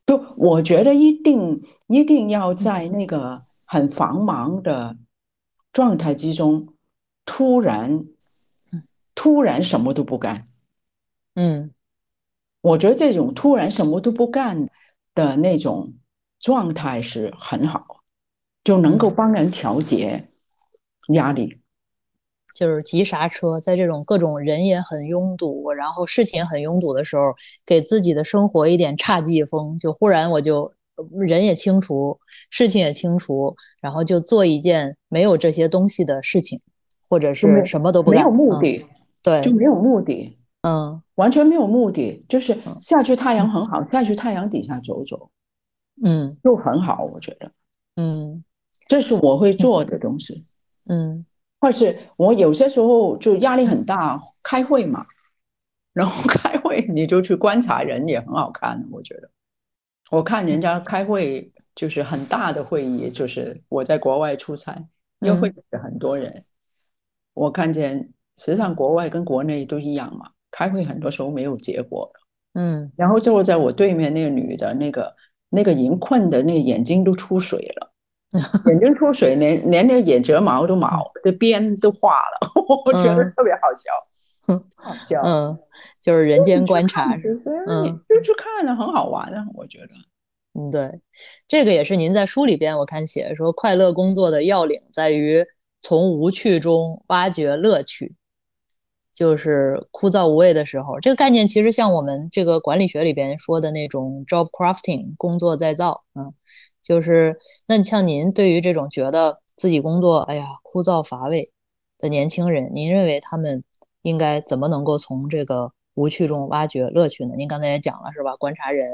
[0.05, 4.95] 就我觉得一定一定要在那个很繁忙的
[5.73, 6.67] 状态之中，
[7.25, 8.05] 突然，
[9.15, 10.45] 突然什么都不干。
[11.33, 11.71] 嗯，
[12.65, 14.67] 我觉得这种突然什么都不干。
[15.15, 15.93] 的那种
[16.41, 17.85] 状态是很好，
[18.65, 20.27] 就能够帮人调节
[21.13, 21.61] 压力，
[22.53, 27.33] 就是急刹车，在这种各种人也很拥堵，然后事情也很拥堵的时候，
[27.65, 30.73] 给自己的生活一点差季风，就忽然我就
[31.11, 36.59] 人也清除，事情也清除，然后就做一件没有这些东西的事情，
[37.07, 38.85] 或者是什么都不没有目的，
[39.23, 40.37] 对，就没有目的。
[40.63, 45.29] 嗯，完全没有目的，就是下去太阳很好，下去太阳底下走走，
[46.03, 47.51] 嗯，就很好，我觉得，
[47.95, 48.43] 嗯，
[48.87, 50.45] 这是我会做的东西，
[50.89, 51.25] 嗯，
[51.59, 55.05] 或是我有些时候就压力很大，开会嘛，
[55.93, 59.29] 然后开会你就去观察人也很好看，我觉得，
[60.11, 64.75] 我看人家开会就是很大的会议，就是我在国外出差，
[65.21, 66.43] 因为会是很多人，
[67.33, 70.31] 我看见实际上国外跟国内都一样嘛。
[70.55, 75.13] 开会很多时候没有结果的，嗯，然后坐在我对面那个女的，那个
[75.49, 77.91] 那个银困的，那个眼睛都出水了，
[78.67, 82.49] 眼睛出水，连连那个眼睫毛都毛，这边都化了，
[82.85, 85.59] 我觉得特别好笑，好笑，嗯，
[85.99, 87.13] 就是人间观察，
[87.67, 89.87] 嗯，就去看了，很好玩啊，我觉得，
[90.57, 91.01] 嗯，对，
[91.49, 95.45] 这个也是您在书里边我看写说，快乐工作的要领在于
[95.81, 98.15] 从无趣中挖掘乐趣。
[99.15, 106.33] 就是枯燥无味的时候，这个概念其实像我们这个管理学里边说的那种 job crafting 工作再造，嗯，
[106.83, 111.49] 就是那像您对于这种觉得自己工作哎呀枯燥乏味
[111.97, 113.63] 的年轻人，您认为他们
[114.01, 117.35] 应该怎么能够从这个无趣中挖掘乐趣呢？
[117.37, 118.35] 您刚才也讲了是吧？
[118.35, 118.85] 观察人，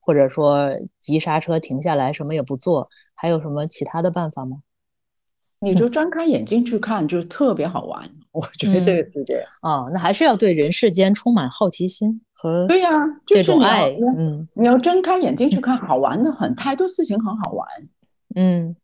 [0.00, 4.56] 或者说急刹车停下来什么也不做，还有什么其他的办法吗？
[5.58, 8.08] 你就张开眼睛去看，就特别好玩。
[8.36, 9.42] 我觉得这个是这样。
[9.62, 12.90] 哦，那还是要对人世间充满好奇心和对呀，
[13.24, 13.88] 这种爱。
[14.18, 17.66] 嗯，你要睁开眼睛去看，好玩的很，太多事情很好玩。
[18.34, 18.76] 嗯，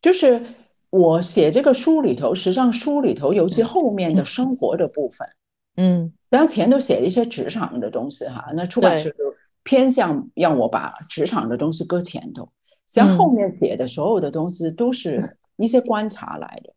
[0.00, 0.40] 就是
[0.88, 5.28] 我写这个书里头，实际上书里头尤其后面的生活的部分，
[5.76, 9.18] 嗯，然后前头写了一些职场的东西哈，那出版社就
[9.64, 12.48] 偏向让我把职场的东西搁前头，
[12.86, 16.72] 像后面写的所有的东西都是一些观察来的。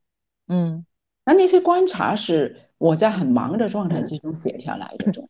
[0.50, 0.86] 嗯，
[1.28, 5.30] 那那些观察是我在很忙的状态之中写下来的，种，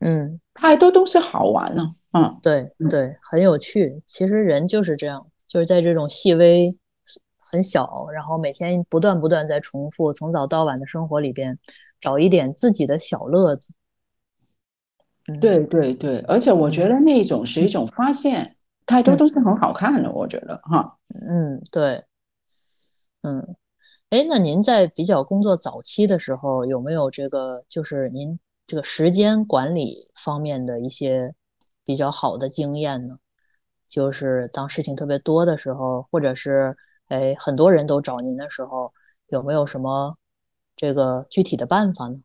[0.00, 4.02] 嗯，太多东西好玩了，嗯，对对，很有趣。
[4.06, 5.26] 其实人就是这样。
[5.46, 6.76] 就是在这种细微、
[7.38, 11.58] 很小，然后每天不断不断在重复，从早到晚的生活里边，
[11.98, 13.72] 找一点自己的小乐子。
[15.40, 20.98] 对对对，而且我觉得那种是一种发现，太多都是很好看的，我觉得哈。
[21.26, 22.04] 嗯，对，
[23.22, 23.56] 嗯，
[24.10, 31.34] 哎，那您在比较工作早期的时候，有没有这个就是您这个时间管理方面的一些
[31.84, 33.18] 比较好的经验呢？
[33.86, 36.74] 就是当事情特别多的时候，或者是
[37.08, 38.94] 哎很多人都找您的时候，
[39.28, 40.16] 有没有什么
[40.74, 42.20] 这个具体的办法呢？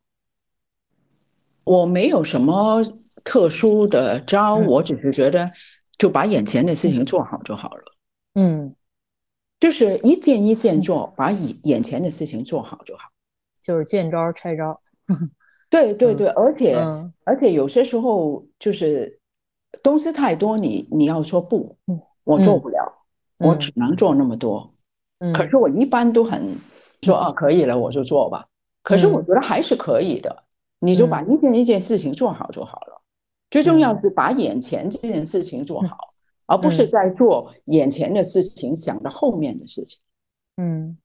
[1.65, 2.81] 我没有什么
[3.25, 5.51] 特殊的招，我只是觉得
[5.97, 7.83] 就把眼前的事情做好就好了。
[8.35, 8.73] 嗯，
[9.63, 13.03] 就是一件一件做，把眼眼前的事情做好就好。
[13.61, 14.77] 就是见招拆招。
[15.71, 16.75] 对对对，而且
[17.23, 19.17] 而且有些时候就是。
[19.81, 21.75] 东西太多，你你要说不，
[22.25, 22.93] 我做不了，
[23.39, 24.71] 我只能做那么多。
[25.33, 26.55] 可是我一般都很
[27.01, 28.45] 说啊，可以了，我就做吧。
[28.83, 30.43] 可是我觉得还是可以的，
[30.77, 33.01] 你就把一件一件事情做好就好了。
[33.49, 35.97] 最重要是把眼前这件事情做好，
[36.53, 39.99] 而不是在做眼前的事情想着后面的事情。
[40.57, 40.97] 嗯，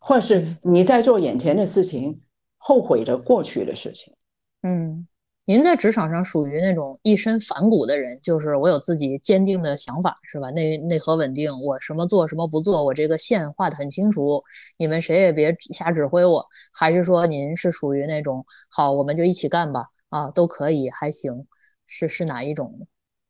[0.00, 2.22] 或是你在做眼前的事情，
[2.56, 4.14] 后悔着过去的事情。
[4.62, 5.06] 嗯。
[5.48, 10.50] 您在职场上属于那种一身反骨的人，就是我有自己坚定的想法，是吧？
[10.50, 14.42] 内内核稳定，我什么做什么不做，我这个线画的很清楚，
[14.76, 16.44] 你们谁也别瞎指挥我。
[16.72, 21.46] 还是说您是属于那种好，我们就一起干吧，啊，都可以，还行，
[21.86, 22.86] 是是哪一种呢？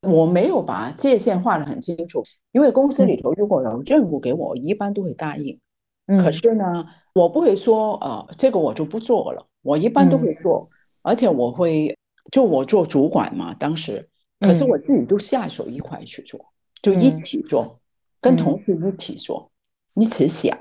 [0.06, 5.58] 我没有把界限画得很清楚，因为公司里头如果有任务给我，我一般都会答应。
[6.06, 10.68] 嗯，可是呢，我不会说，呃，这个我就不做了，我一般都会做，
[11.02, 11.96] 而且我会。
[12.32, 14.08] 就我做主管嘛，当时，
[14.40, 16.44] 可是我自己都下手一块去做，
[16.82, 17.78] 就一起做，
[18.20, 19.48] 跟同事一起做，
[19.94, 20.58] 一起想，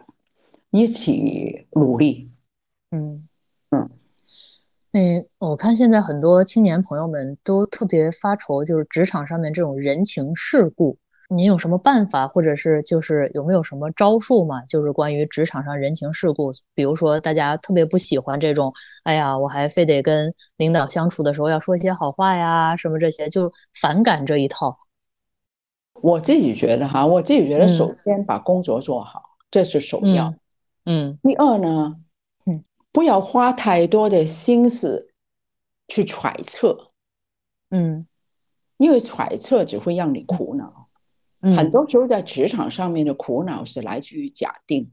[0.70, 2.30] 一起努力。
[2.92, 3.28] 嗯嗯，
[4.96, 5.02] 那
[5.40, 10.98] 我看现在很多青年朋友们都特别发愁，就是职场上面这种人情世故。
[11.28, 14.62] 您有什么办法，或者是就是有没有什么招数嘛？
[14.68, 18.72] 就是关于职场上人情世故，比如说大家特别不喜欢这种，
[19.04, 24.78] 哎呀，我还非得跟领导相处的时候要说一些好话呀，什么这些，就反感这一套。
[26.02, 29.22] 我自己觉得哈，我自己觉得，首先把工作做好，
[29.52, 30.34] 这是首要。
[30.86, 31.20] 嗯。
[31.22, 32.05] 第二呢，嗯，
[32.96, 35.12] 不要花太多的心思
[35.88, 36.88] 去揣测。
[37.70, 38.08] 嗯。
[38.78, 40.90] 因为揣测只会让你苦恼。
[41.56, 44.92] 很多时候在职场上面的苦恼是来自于假定，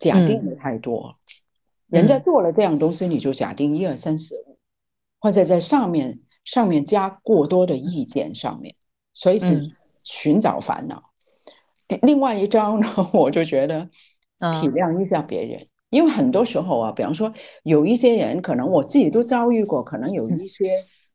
[0.00, 1.16] 假定的太多，
[1.86, 4.58] 人家做了这样东西，你就假定一二三四五，
[5.20, 8.74] 或者在上面上面加过多的意见上面，
[9.12, 9.70] 所以是
[10.02, 11.00] 寻找烦恼。
[12.02, 15.64] 另外一招呢， 我就觉得体谅一下别人，
[15.96, 17.32] 因为很多时候啊，比方说
[17.62, 20.70] 有一些人，可能我自己都遭遇过，可能有一些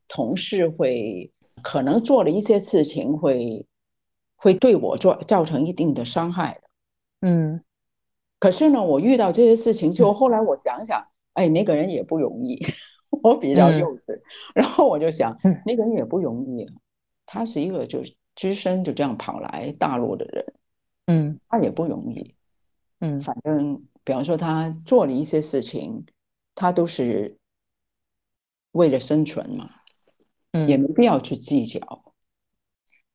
[0.07, 3.65] 同事会可能做了一些事情会。
[4.43, 7.61] 会对我做造成一定的伤害的，嗯，
[8.39, 10.99] 可是呢，我遇到这些事情就后，后来我想想，
[11.33, 12.59] 哎，那个人也不容易，
[13.21, 14.19] 我比较幼稚，
[14.55, 16.67] 然后我就想，那个人也不容易，
[17.27, 17.99] 他是一个就
[18.35, 20.53] 只身就这样跑来大陆的人，
[21.05, 22.33] 嗯，他也不容易，
[22.99, 26.05] 嗯，反正比方说他做了一些事情，
[26.55, 27.37] 他都是
[28.71, 29.69] 为了生存嘛，
[30.53, 31.79] 嗯，也没必要去计较。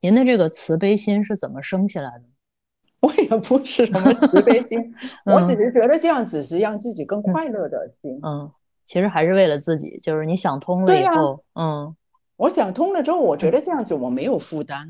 [0.01, 2.25] 您的这个慈悲心是怎么生起来的？
[3.01, 4.79] 我也不是什么慈悲心，
[5.27, 8.19] 我只是觉得这样子是让自己更快乐的心。
[8.23, 8.51] 嗯，
[8.85, 11.95] 其实还是为了自己，就是你想通了以后，嗯，
[12.37, 14.89] 我想通了之后，我觉得这样子我没有负担。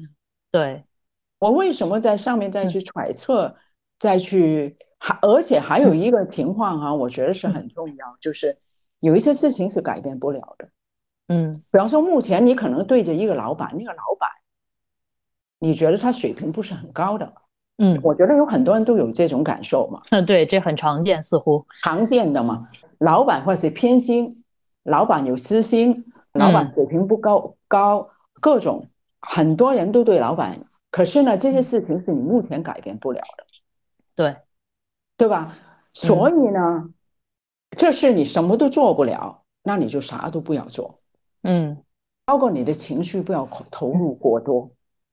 [0.52, 0.84] 对，
[1.38, 3.56] 我为什么在上面再去揣测，
[3.98, 8.58] 再去还而且还有一个情况哈，我觉得是很重要，就是
[9.00, 10.68] 有一些事情是改变不了的。
[11.28, 14.28] 嗯，比方说目前你可能对着一个老板，那个老板。
[15.58, 17.32] 你觉得他水平不是很高的，
[17.78, 20.02] 嗯，我觉得有很多人都有这种感受嘛。
[20.10, 22.68] 嗯，对，这很常见，似乎常见的嘛。
[22.98, 24.44] 老板或是偏心，
[24.82, 28.06] 老板有私心，老板水平不高高，
[28.38, 28.86] 各种
[29.20, 30.60] 很多人都对老板。
[30.90, 33.44] 可是呢，这些事情是你目前改变不了的，
[34.14, 34.36] 对，
[35.16, 35.56] 对吧？
[35.92, 36.90] 所以呢，
[37.70, 40.98] 这事你什么都做不了，那你就啥都不要做。
[41.42, 41.76] 嗯，
[42.24, 44.70] 包括你的情绪不要投入过多，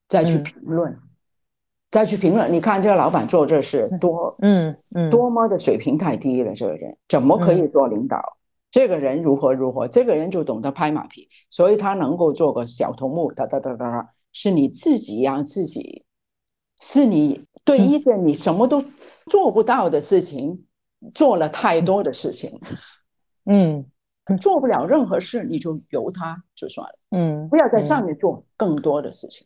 [0.10, 0.99] 再去评论，
[1.89, 2.51] 再去评论。
[2.51, 8.22] 你看这个老板做这事多，嗯嗯，多么的水平太低了，这个人怎么可以做领导？
[8.72, 9.88] 这个人如何如何？
[9.88, 14.10] 这个人就懂得拍马屁，所以他能够做个小头目，哒哒哒哒哒。
[14.36, 16.04] 是你自己让自己，
[16.82, 18.84] 是你对一件你什么都
[19.28, 20.65] 做不到的事情
[21.13, 22.59] 做了太多的事情，
[23.45, 23.86] 嗯，
[24.41, 29.45] 做不了任何事，你就由他就算了，嗯，不要在上面做更多的事情。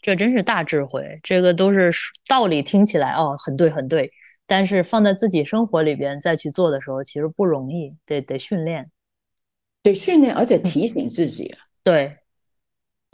[0.00, 1.90] 这真是大智慧，这个都是
[2.26, 4.10] 道理，听起来哦很对很对，
[4.46, 8.90] 但是放在自己生活里边再去做的时候，其实不容易，得得训练，
[9.82, 12.16] 得训练，而且提醒自己，对。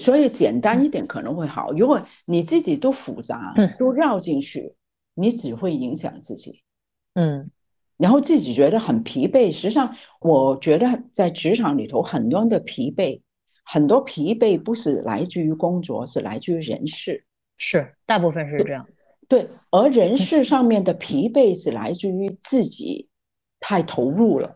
[0.01, 1.73] 所以简单一点可能会好。
[1.73, 4.73] 如果你自己都复杂，都绕进去，
[5.19, 6.63] 你只会影响自己。
[7.15, 7.51] 嗯，
[7.97, 9.51] 然后自己觉得很疲惫。
[9.51, 13.21] 实际上，我觉得在职场里头，很多人的疲惫，
[13.65, 17.25] 很多疲惫不是来自于工作，是来自于人事。
[17.57, 18.87] 是，大部分是这样。
[19.27, 23.09] 对，而人事上面的疲惫是来自于自己
[23.59, 24.55] 太投入了。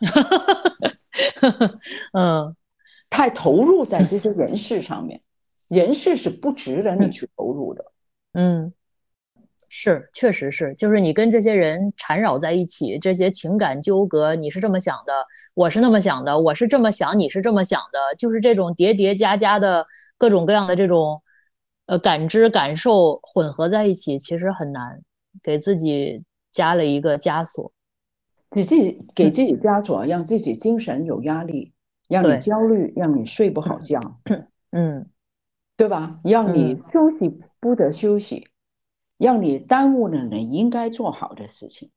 [2.12, 2.54] 嗯。
[3.12, 5.20] 太投入在这些人事上面，
[5.68, 7.84] 人事是不值得你去投入的。
[8.32, 8.72] 嗯，
[9.74, 19.86] 是，确实是，就是你跟这些人缠绕在一起，这些情感纠葛，你是这么想的，我是那么想的，我是这么想，你是这么想的，就是这种叠叠加加的
[20.18, 21.22] 各种各样的这种
[21.86, 25.00] 呃感知感受混合在一起，其实很难，
[25.42, 27.72] 给自己加了一个枷锁，
[28.50, 31.72] 给自己给自己枷锁，让自己精神有压力。
[32.08, 33.98] 让你焦虑，让你睡不好觉，
[34.72, 35.06] 嗯，
[35.78, 36.20] 对吧？
[36.24, 38.46] 让你休息不得休息，
[39.22, 41.90] 让你耽误了你应该做好的事情，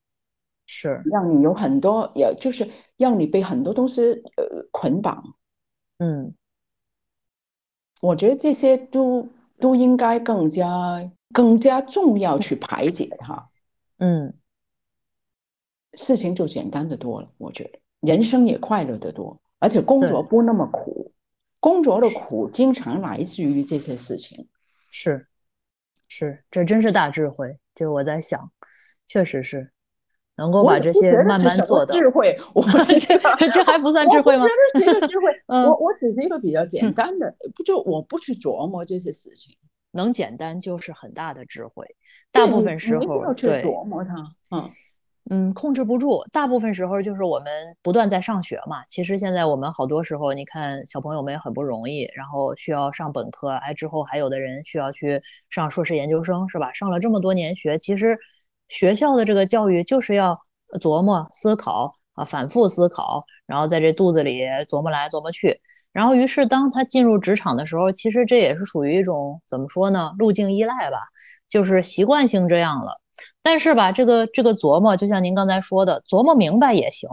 [0.65, 4.01] 是让你有很多，也就是让你被很多东西
[4.37, 5.35] 呃捆绑。
[5.97, 6.33] 嗯，
[8.01, 9.27] 我觉得这些都
[9.59, 13.49] 都应该更加更加重要去排解它。
[13.97, 14.33] 嗯，
[15.93, 19.39] 事情就简单的多了，我觉得人生也快乐的多。
[19.57, 21.11] 而且工作不那么苦，
[21.59, 24.47] 工作的苦经常来自于这些事情。
[24.91, 25.25] 是，
[26.07, 27.57] 是，这真是大智慧。
[27.73, 28.49] 就我在想，
[29.07, 29.71] 确实是
[30.37, 31.93] 能够把这些慢慢做到。
[31.95, 32.63] 智慧，我
[32.99, 34.45] 这 这还不算智慧吗？
[34.45, 35.31] 我觉得是智慧。
[35.47, 39.55] 嗯我我只是一个比较简单的，不就我不去琢磨这些事情，
[39.91, 41.85] 能简单就是很大的智慧。
[42.31, 44.15] 大部分时候对琢磨它，
[44.51, 44.63] 嗯。
[45.31, 46.23] 嗯，控制不住。
[46.31, 48.85] 大部分时候就是我们不断在上学嘛。
[48.87, 55.19] 其实现在我们好多时候，你看小朋友们也很不容易，然后需要上本科，哎，之后还有的人需要去
[55.49, 56.71] 上硕士研究生，是吧？
[56.73, 58.15] 上了这么多年学，其实
[58.69, 60.39] 学校的这个教育就是要
[60.79, 65.59] 琢磨、思考啊，反复思考，然后在这肚子里琢磨来琢磨去。
[65.91, 70.11] 然后于是当他进入职场的时候，其实这也是属于一种怎么说呢？
[70.19, 70.99] 路径依赖吧，
[71.49, 73.01] 就是习惯性这样了。
[73.41, 77.09] 但是吧，这个这个琢磨，就像您刚才说的，琢磨明白也行。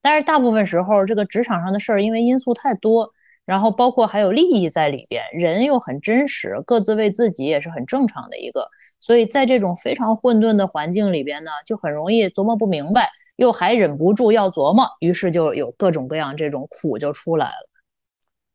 [0.00, 3.10] 但是大部分时候，这个职场上的事儿，因为因素太多，
[3.44, 8.66] 然后包括还有利益在里边，人又很真实，各自为自己也是很正常的一个。
[8.98, 17.68] 所以在这种非常混沌的环境里边呢，就很容易琢磨不明白，又还忍不住要琢磨，于是就有各种各样这种苦就出来了。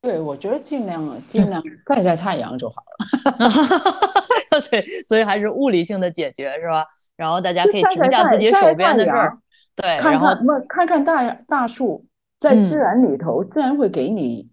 [0.02, 3.50] 对，我觉得尽量尽量晒晒太阳就好了。
[4.70, 6.86] 对，所以还是物理性的解决是吧？
[7.16, 9.38] 然后大家可以停下自己手边的事儿，
[9.76, 12.06] 对，看看么看看大大树，
[12.40, 14.50] 在自然里头，自然会给你，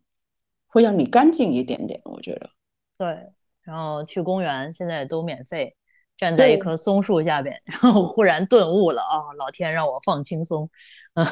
[0.67, 2.01] 会让你干净一点点。
[2.05, 2.51] 我觉得，
[2.99, 3.31] 对。
[3.63, 5.75] 然后去公园，现在都免费，
[6.19, 9.33] 站在一棵松树下边，然后忽然顿悟了啊！
[9.39, 10.69] 老天让我放轻松，
[11.15, 11.27] 嗯。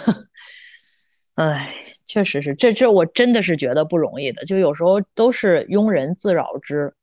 [1.35, 1.75] 哎，
[2.07, 6.95] 确实是，这这我真的是觉得不容易的，就有时候都是庸人自扰之，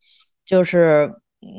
[0.45, 1.11] 就是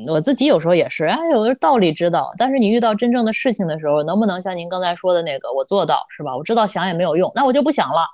[0.07, 6.35] 我自己有时候也是，哎，有的道理知道，但是你遇到真正的事情的时候，能不能像您刚才说的那个，我做到是吧？
[6.37, 8.05] 我知道想也没有用，那我就不想了。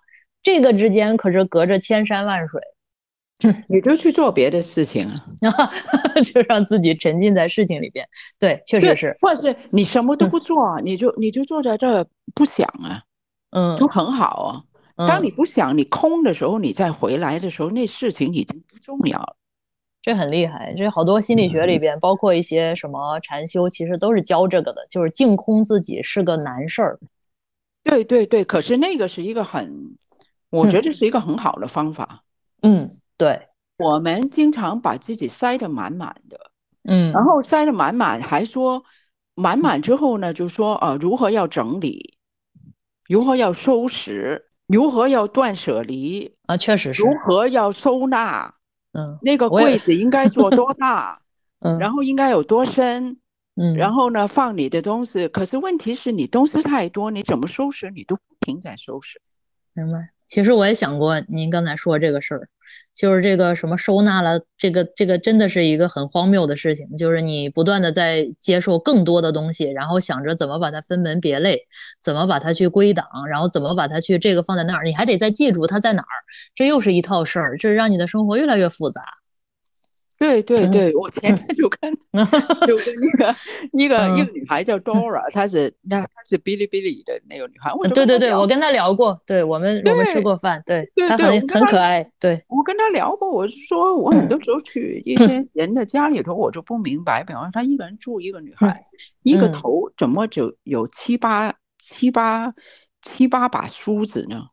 [0.41, 2.61] 这个之间可是隔着千山万水，
[3.67, 5.07] 你就去做别的事情
[5.41, 5.71] 啊，
[6.23, 8.07] 就让自己沉浸在事情里边。
[8.39, 13.01] 对，确实是，或者是你什么都不做，你就你就坐在这不想啊。
[13.51, 14.63] 嗯，都很好
[14.95, 15.05] 啊。
[15.05, 19.35] 当你不想你空的时候，你再回来的时候，那事情已经不重要了。
[20.07, 20.73] 这很厉害。
[20.77, 26.97] 这好多心理学里边，包括一些什么禅修，其实都是教这个的，就是净空自己是个难事儿。
[27.83, 29.69] 对对对，可是那个是一个很，
[30.49, 32.23] 我觉得是一个很好的方法。
[32.61, 33.49] 嗯，对，
[33.79, 36.39] 我们经常把自己塞得满满的，
[36.85, 38.81] 嗯，然后塞得满满，还说
[39.35, 42.17] 满满之后呢，就说呃，如何要整理，
[43.09, 48.53] 如何要收拾，如何要断舍离啊，确实是，如何要收纳，
[48.93, 51.21] 嗯，那个柜子应该做 多大，
[51.59, 53.17] 嗯，然后应该有多深。
[53.59, 55.27] 嗯，然后呢，放你的东西。
[55.29, 57.89] 可是问题是你东西太多，你怎么收拾？
[57.89, 59.19] 你都不停在收拾。
[59.73, 60.09] 明白。
[60.27, 62.47] 其实我也想过您刚才说这个事儿，
[62.95, 66.87] 就是这个什么收纳了，这个这个真的是一个很荒谬的事情。
[66.97, 71.59] 就是你不断的在接受更多的东西，然后想着怎么把它分门别类，
[72.01, 76.15] 怎么把它去归档，然后怎么把它去这个放在那儿，你还得再记住它在哪儿。
[76.55, 79.03] 这又是一套事儿，这让你的生活越来越复杂。
[80.17, 81.93] 对对对，我前天 就跟
[82.65, 83.35] 就跟那个
[83.71, 87.71] 那 个一个女孩叫 Dora，她是那她是哔哩哔哩的那个女孩。
[87.93, 92.09] 对对对，我跟她聊过，对我们我们吃过饭，对她很很可爱。
[92.19, 98.85] 对我跟她聊过，我是说我很多时候去一些人的家里头，我就不明白，比方说她一个人住一个女孩，
[99.23, 102.53] 一个头怎么就有七八七八
[103.01, 104.47] 七八把梳子呢？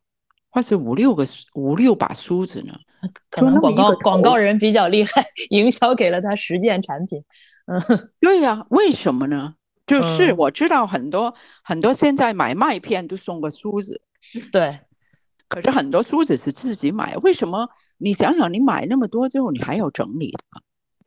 [0.51, 2.75] 或是五六个五六把梳子呢？
[3.31, 7.23] 可能广告广告人比较厉害， 营销给了他十件产品。
[7.67, 7.81] 嗯，
[8.21, 9.55] 对呀，为什么呢？
[9.87, 14.01] 就是我知道很多很多现在买麦片都送个梳子，
[14.51, 14.79] 对。
[15.47, 17.69] 可是很多梳子是自己买，为什么？
[17.99, 20.61] 你想想，你买那么多之后，你还要整理它，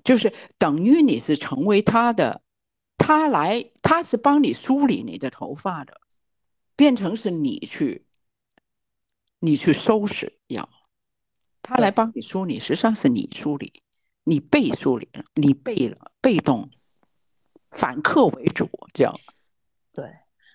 [0.04, 2.42] 就是等于你是成为他的，
[2.98, 5.96] 他来，他是帮你梳理你的头发的，
[6.76, 8.06] 变成是你去，
[9.40, 10.70] 你去收拾要。
[11.70, 13.82] 他来帮你梳理，实际上是你梳理，
[14.24, 16.70] 你被梳理了，你被了，被动，
[17.72, 19.14] 反客为主，这样。
[19.92, 20.06] 对，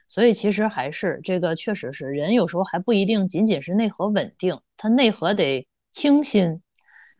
[0.09, 6.63] 所以其实还是这个，确实是人有时候还不一定仅仅是内核稳定，他内核得清新，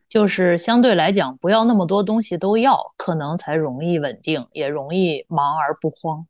[0.09, 6.25] 就是相对来讲不要那么多东西都要，可能才容易稳定，也容易忙而不慌。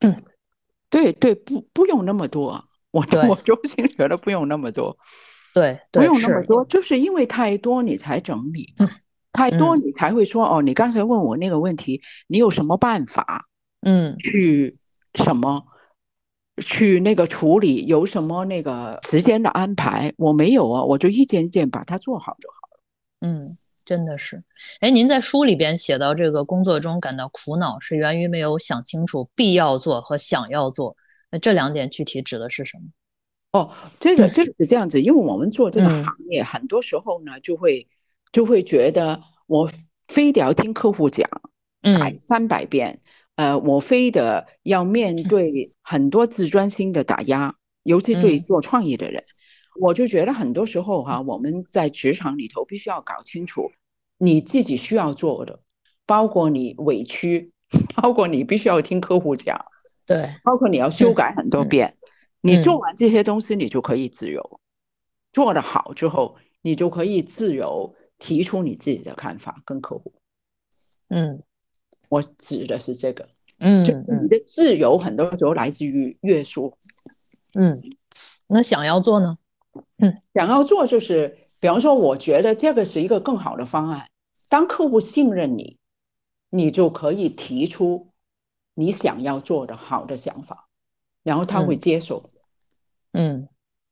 [0.00, 0.24] 嗯，
[0.90, 4.98] 对对，不不用那么多，我我周星觉得不用那么多。
[5.56, 8.74] 对，不用那么多，就是因为太多你才整理，
[9.32, 10.60] 太多你才会说哦。
[10.60, 13.48] 你刚才问我那个问题，你有什么办法？
[13.80, 14.76] 嗯，去
[15.14, 15.64] 什么？
[16.58, 17.86] 去那个处理？
[17.86, 20.12] 有什么那个时间的安排？
[20.18, 22.80] 我没有啊，我就一件一件把它做好就好了。
[23.26, 24.44] 嗯，真的是。
[24.80, 30.94] 哎，您在书里边写到这个工作中感到苦恼，是源于没有想清楚必要做和想要做。
[31.30, 32.84] 那这两点具体指的是什么？
[33.56, 37.86] 哦，这个这个是这样子，因为我们做这个行业，很多时候呢，就会
[38.30, 39.70] 就会觉得我
[40.08, 41.26] 非得要听客户讲，
[41.82, 43.00] 嗯，三百遍，
[43.36, 49.24] 呃，我非得要面对很多自尊心的打压，尤其对做创意的人，
[49.80, 53.72] 我就觉得很多时候哈，我们在职场里头必须要搞清楚
[54.18, 55.58] 你自己需要做的，
[56.04, 57.52] 包括你委屈，
[57.96, 59.64] 包括你必须要听客户讲，
[60.04, 61.94] 对，包括你要修改很多遍。
[62.46, 64.60] 你做完这些东西，你就可以自由。
[65.32, 70.12] 做得好之后，你就可以自由提出你自己的看法跟客户。
[71.08, 71.42] 嗯，
[72.08, 73.28] 我指的是这个。
[73.58, 76.76] 嗯，就你的自由很多时候来自于约束。
[77.54, 77.82] 嗯，
[78.46, 79.38] 那想要做呢？
[79.98, 84.08] 嗯，想要做就是，比方说，我觉得这个是一个更好的方案。
[84.48, 85.78] 当客户信任你，
[86.50, 88.08] 你就可以提出
[88.74, 90.68] 你想要做的好的想法。
[91.22, 92.35] 然后他会接受，嗯，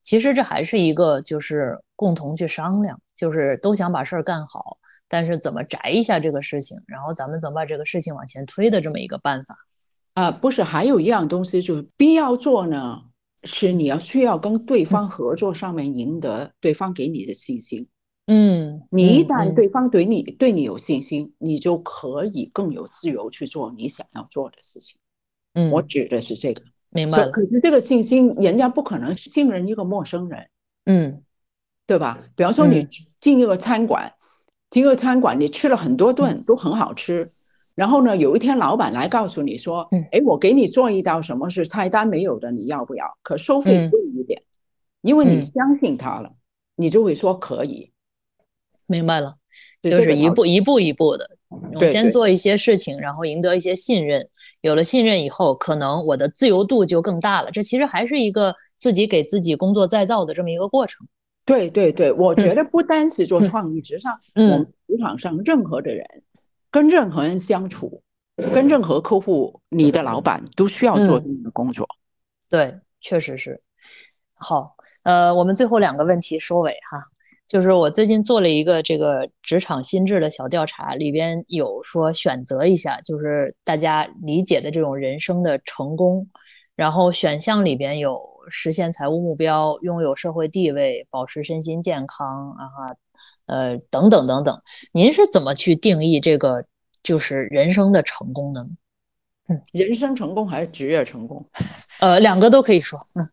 [0.03, 4.77] 其实这还是一个就是共同去商量，就是都想把事儿干好，
[5.09, 9.57] 但是怎么摘一下这个事情，然后咱们怎么把这个事情往前推的这么一个办法
[10.13, 10.31] 啊？
[10.31, 13.03] 不是，还有一样东西就是必要做呢，
[13.45, 17.89] 是你要需要跟对方合作上面赢得对方给你的信心。
[18.27, 24.99] 嗯，你一旦对方对你对你有信心，你就可以更有自由去做你想要做的事情。
[25.55, 26.63] 嗯，我指的是这个。
[26.95, 30.47] 明白了，可是这个信心，人家不可能信任一个陌生人，
[30.87, 31.23] 嗯，
[31.89, 32.23] 对吧？
[32.37, 32.87] 比方说你
[33.21, 34.15] 进一个餐馆，
[34.71, 37.33] 进一个餐馆，你吃了很多顿都很好吃，
[37.75, 43.19] 然后呢，有一天老板来告诉你说，哎，我给你做一道什么是菜单没有的，你要不要？
[43.23, 44.41] 可收费贵一点，
[45.01, 46.33] 因为你相信他了，
[46.77, 47.93] 你就会说可以。
[48.87, 49.35] 明白了，
[49.83, 51.37] 就是一步一步一步的。
[51.75, 54.29] 我先做一些事情，然后赢得一些信任。
[54.61, 57.51] 有了信任以后，可能我的自由度就更大了。
[57.51, 61.07] 这其实还是一个自己给自己工作再造的这么一个过程。
[61.45, 66.07] 对对对，我觉得不单是做创意，职场，我们职场上任何的人，
[66.71, 68.03] 跟任何人相处，
[68.55, 71.87] 跟任何客户，你的老板都需要做这样的工作。
[72.49, 73.61] 对，确实是。
[74.33, 76.99] 好，呃，我们最后两个问题收尾哈。
[77.47, 86.27] 就是我最近做了一个这个职场心智的小调查，里边有说选择一下，就是大家理解的这种人生的成功，
[86.75, 92.97] 然后选项里边有实现财务目标、拥有社会地位、保持身心健康啊哈，
[93.47, 94.61] 呃等等等等。
[94.93, 96.65] 您是怎么去定义这个
[97.03, 98.71] 就是人生的成功的呢？
[99.49, 101.45] 嗯，人生成功还是职业成功？
[102.01, 103.07] 呃，两个都可以说。
[103.15, 103.29] 嗯。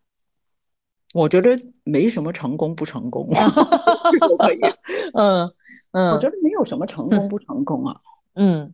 [1.14, 3.28] 我觉得没什么成功不成功，
[4.39, 4.59] 可以。
[5.14, 5.51] 嗯
[5.91, 7.95] 嗯，我觉得没有什么成功不成功啊。
[8.36, 8.74] 嗯，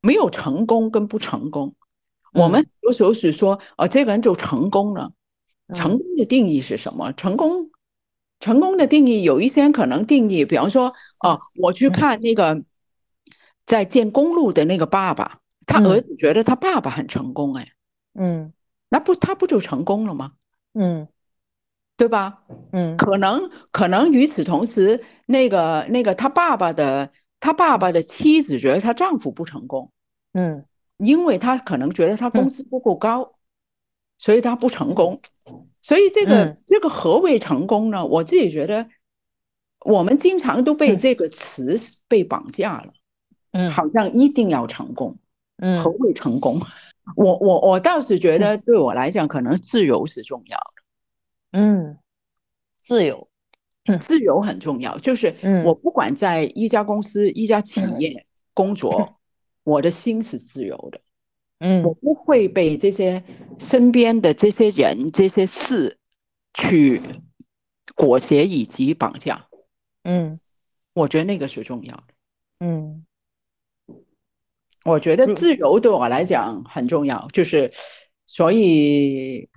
[0.00, 1.74] 没有成功跟不成功。
[2.32, 5.12] 我们有时候是说，哦，这个人就成功了。
[5.74, 7.12] 成功的定义是什么？
[7.12, 7.70] 成功，
[8.40, 12.62] 成功的定义有一些人可能定义，比方说，哦，我去看那个
[13.64, 17.68] 在建公路的那个爸爸，他儿子觉得他爸爸很成功，哎，
[18.14, 18.52] 嗯，
[18.88, 20.32] 那不他不就成功了吗？
[20.74, 21.06] 嗯。
[21.96, 22.42] 对吧？
[22.72, 29.90] 嗯，可能可能与此同时，那个那个他爸爸的他爸爸的妻子觉得她丈夫不成功，
[30.34, 30.64] 嗯，
[30.98, 33.32] 因为他可能觉得他工资不够高，
[34.18, 35.20] 所以他不成功。
[35.80, 38.04] 所以这个这个何为成功呢？
[38.04, 38.88] 我自己觉得，
[39.84, 41.78] 我们经常都被这个词
[42.08, 42.92] 被绑架了，
[43.52, 45.16] 嗯，好像一定要成功，
[45.58, 46.60] 嗯，何为成功？
[47.16, 50.85] 我我我倒是觉得，对我来讲，可能自由是重要的。
[51.52, 51.98] 嗯，
[52.82, 53.28] 自由，
[54.00, 54.98] 自由很重要。
[54.98, 55.34] 就是
[55.64, 59.20] 我不管在一家公司、一家企业工作，
[59.64, 61.00] 我的心是自由的。
[61.60, 63.22] 嗯，我不会被这些
[63.58, 65.98] 身边的这些人、这些事
[66.52, 67.00] 去
[67.94, 69.46] 裹挟以及绑架。
[70.04, 70.38] 嗯，
[70.92, 72.04] 我觉得那个是重要的。
[72.60, 73.06] 嗯，
[74.84, 77.26] 我觉得自由对我来讲很重要。
[77.32, 77.72] 就是
[78.26, 79.48] 所以。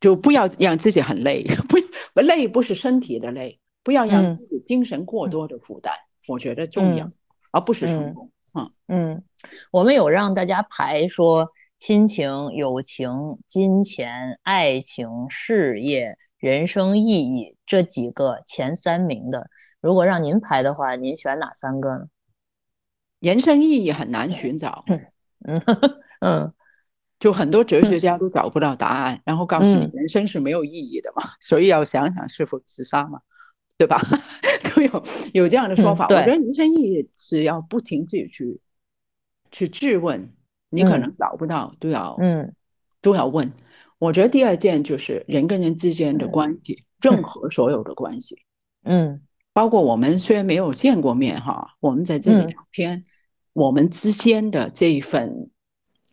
[0.00, 1.44] 就不要让自己很累，
[2.14, 5.92] 不累不是身体的累，不要让自己精神过多的负担，
[6.26, 7.08] 我觉得重要，
[7.52, 8.30] 而不是成功。
[8.54, 9.22] 嗯嗯，
[9.70, 11.48] 我们有让大家排说
[11.78, 19.48] 亲情、友情、金钱、爱情、事业、人生意义这几个前三名的，
[19.80, 22.06] 如果让您排的话，您选哪三个呢？
[23.20, 24.84] 人生意义很难寻找。
[25.46, 25.62] 嗯
[26.20, 26.52] 嗯。
[27.20, 33.20] 就很多哲学家都找不到答案，然后告诉你人生是没有意义的嘛，所以要想想是否自杀嘛，
[33.76, 34.00] 对吧？
[34.74, 35.04] 都有
[35.34, 36.06] 有这样的说法。
[36.06, 38.58] 我觉得人生意义是要不停自己去
[39.50, 40.32] 去质问，
[40.70, 42.54] 你可能找不到，都要嗯
[43.02, 43.52] 都要问。
[43.98, 48.38] 我觉得第二件就是人跟人之间的关系，任何所有的关系，
[48.84, 49.20] 嗯，
[49.52, 53.04] 包括我们虽然没有见过面哈，我们在这里聊天，
[53.52, 55.50] 我们之间的这一份。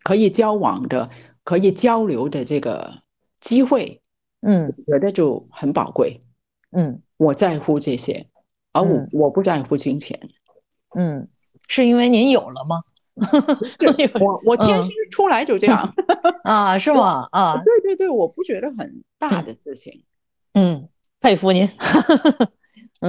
[0.02, 1.08] 可以交往的、
[1.44, 3.02] 可以交流的这个
[3.40, 4.00] 机会，
[4.42, 6.20] 嗯，我觉得就很宝贵。
[6.72, 8.26] 嗯，我在乎这些，
[8.72, 10.18] 而我我不在乎金钱。
[10.94, 11.28] 嗯，
[11.68, 12.82] 是因为您有了吗？
[14.20, 15.94] 我我天生出来就这样
[16.44, 16.78] 啊？
[16.78, 17.26] 是吗？
[17.32, 20.04] 啊， 对对对，我不觉得很大的事情。
[20.54, 20.88] 嗯，
[21.20, 21.68] 佩服您。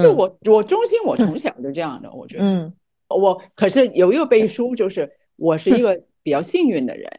[0.02, 2.10] 就我我中心，我从小就这样的。
[2.12, 2.72] 我觉得，嗯，
[3.08, 6.00] 我可是有一个背书，就是我是一个。
[6.22, 7.10] 比较幸运的人，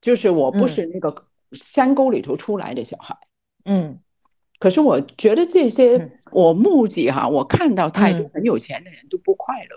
[0.00, 3.16] 就是我不是那个山沟里头出来的小孩，
[3.64, 3.98] 嗯，
[4.58, 9.76] 可是我觉得这些我目击哈，我看到太多很有钱的人都不快乐，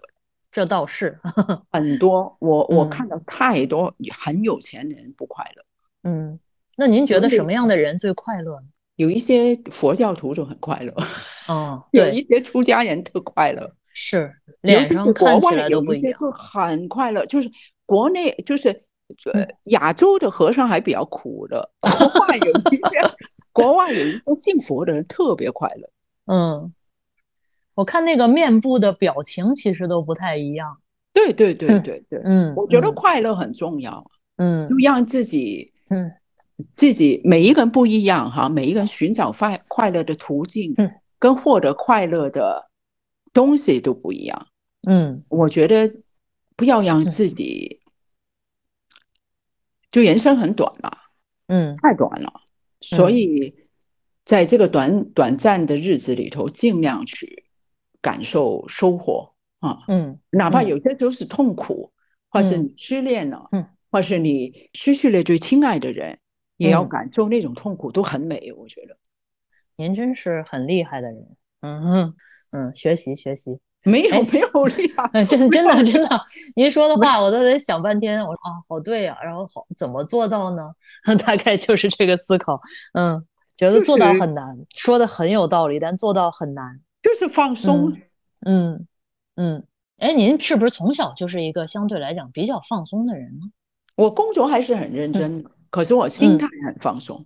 [0.51, 1.19] 这倒是。
[1.71, 5.63] 很多，我我看到太多很有钱的人不快乐，
[6.03, 6.39] 嗯，
[6.77, 8.67] 那您觉得什么样的人最快乐呢？
[8.95, 10.93] 有一些佛教徒就很快乐，
[11.47, 17.49] 哦， 有一些出家人特快乐，是脸上看起来都不一样，很快乐，就是。
[17.89, 18.69] 国内就是
[19.33, 23.15] 呃亚洲的和尚还比较苦的， 国外有一些
[23.51, 25.89] 国外有一些信佛的人特别快乐。
[26.31, 26.71] 嗯，
[27.73, 30.77] 我看那个面部的表情其实都不太一样。
[31.11, 34.05] 对对对对对，嗯，我觉得快乐很重要。
[34.37, 36.11] 嗯，就让自己嗯
[36.73, 42.69] 自己每一个人不一样哈，每一个人寻找快快乐的途径，嗯，跟获得快乐的
[43.33, 44.47] 东西都不一样。
[44.87, 45.91] 嗯，我觉得
[46.55, 47.68] 不要让自己。
[49.91, 50.91] 就人生很短嘛，
[51.47, 52.31] 嗯，太短了，
[52.81, 53.55] 所以
[54.23, 57.45] 在这个短短暂的日子里头，尽量去
[58.01, 61.91] 感受收获啊，嗯，哪怕有些时候是痛苦，
[62.29, 66.19] 或是你失恋了，嗯，或是你失去了最亲爱的人，
[66.57, 68.53] 也要感受那种痛苦，都很美。
[68.55, 68.97] 我觉得，
[69.75, 71.35] 您真是很厉害的人。
[71.61, 72.13] 嗯
[72.51, 76.21] 嗯，学习学习，没有没有力啊，真真的真的，
[76.55, 78.19] 您说的话我都得想半天。
[78.19, 80.71] 我说啊，好对呀，然后好怎么做到呢？
[81.25, 82.59] 大概就是这个思考。
[82.93, 83.25] 嗯，
[83.55, 87.97] 觉得做到很难，说的很有道理，但做到很难，就是放松。
[88.45, 88.85] 嗯
[89.35, 89.63] 嗯，
[89.97, 93.51] 哎，您是不是从小就是一个相对来讲比较放松的人呢？
[93.95, 97.25] 我工作还是很认真的，可是我心态很放松。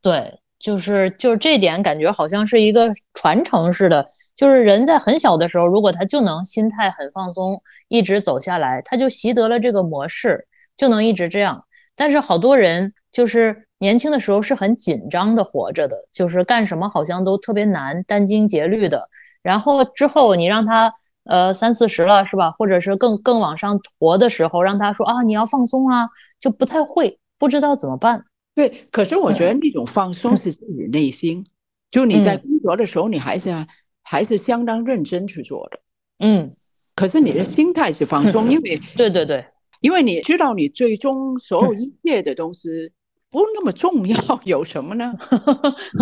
[0.00, 0.38] 对。
[0.64, 11.62] 就是就是这点感觉好像是一个传承似的，就是人在很小的时候，如果他就能心态很放松，一直走下来，他就习得了这个模式，就能一直这样。
[11.94, 19.06] 但是好多人就是年轻的时候是很紧张的活着的，就是干什么好像都特别难，殚精竭虑的。
[19.42, 20.90] 然后之后你让他
[21.24, 26.08] 呃三四十了是吧，或者是更更往上活的时候，让他说啊你要放松啊，
[26.40, 28.24] 就不太会，不知道怎么办。
[28.54, 31.44] 对，可是我觉得那种放松是自己内心，
[31.90, 33.66] 就你在工作的时候，你还是
[34.02, 35.80] 还是相当认真去做的。
[36.20, 36.54] 嗯，
[36.94, 39.44] 可是你的心态是放松，因为对对对，
[39.80, 42.92] 因为你知道你最终所有一切的东西
[43.28, 45.12] 不那么重要， 有什么呢？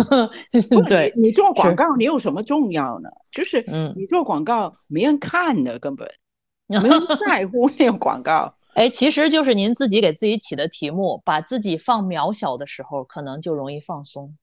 [0.87, 3.09] 对，你做广告，你有什么重要呢？
[3.31, 6.07] 就是你做广告没人看的，根本
[6.67, 8.55] 没人在乎那个广告。
[8.75, 14.35] 哎，其实就是您自己给自己起的题目，把自己放渺小的时候，可能就容易放松。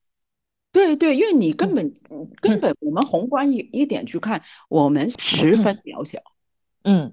[0.70, 1.92] 对对，因为你根本
[2.40, 6.20] 根本，我们宏观一一点去看，我们十分渺小。
[6.84, 7.12] 嗯，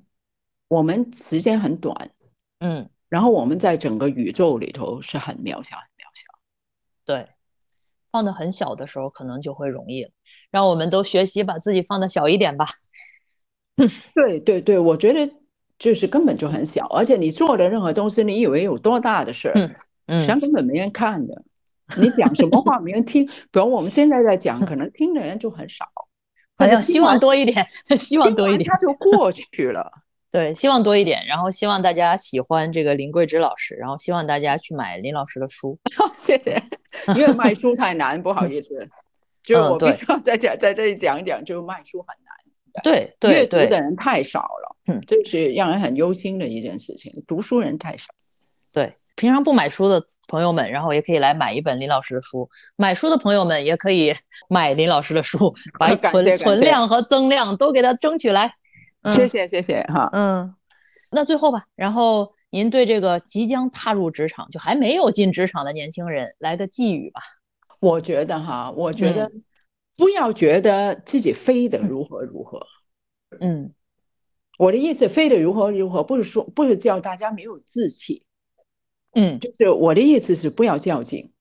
[0.68, 2.12] 我们时间很短。
[2.60, 6.28] 嗯，然后我们在整个宇宙里头是很渺小，很渺小。
[7.04, 7.28] 对，
[8.12, 10.12] 放的很小的时候，可能就会容易了。
[10.52, 12.68] 让我们都学习把自己放的小一点吧。
[14.14, 15.34] 对对对，我觉得。
[15.78, 19.54] 就是根本就很小，而且你做的任何东西，你以为有多大的事儿，
[20.16, 21.44] 实际上根本没人看的。
[21.98, 25.86] 你讲什么话没人听，比如我们现在在讲，可能听的人就很少。
[26.60, 27.66] 好像希望多一点，
[27.98, 29.92] 希望多一点，他 就过去了。
[30.32, 35.78] 对，希望多一点，然后希望大家喜欢这个林桂芝老师，然后希望大家去买林老师的书。
[36.26, 36.62] 谢谢，
[37.16, 38.90] 因为卖书太难，不好意思，
[39.44, 42.36] 就我必须要在这在这里讲一讲，就是卖书很难。
[42.84, 47.12] 对对阅读的人太少了，嗯，这是让人很忧心的一件事情。
[47.28, 48.06] 读书人太少，
[48.72, 52.50] 对，平常不买书的朋友们，然后也可以来买一本林老师的书。
[52.76, 54.14] 买书的朋友们也可以
[54.50, 58.54] 买林老师的书，把 存存量和增量都给他争取来。
[59.14, 60.54] 谢谢谢谢哈，嗯，
[61.12, 67.22] 那最后吧，然后您对这个即将踏入职场就还没有进职场的年轻人来个寄语吧？
[67.80, 69.32] 我觉得哈，我觉得。
[69.98, 72.66] 不要觉得自己飞得如何如何，
[73.42, 73.74] 嗯，
[74.60, 78.24] 我的意思飞得如何如何，不是说不是叫大家没有志气，
[79.14, 81.34] 嗯，就是我的意思是不要较劲，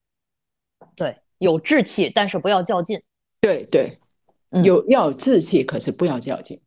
[0.95, 3.03] 对，有志气，但是不要较劲，
[3.39, 3.99] 对对，
[4.63, 6.59] 有要有志气，可是不要较劲，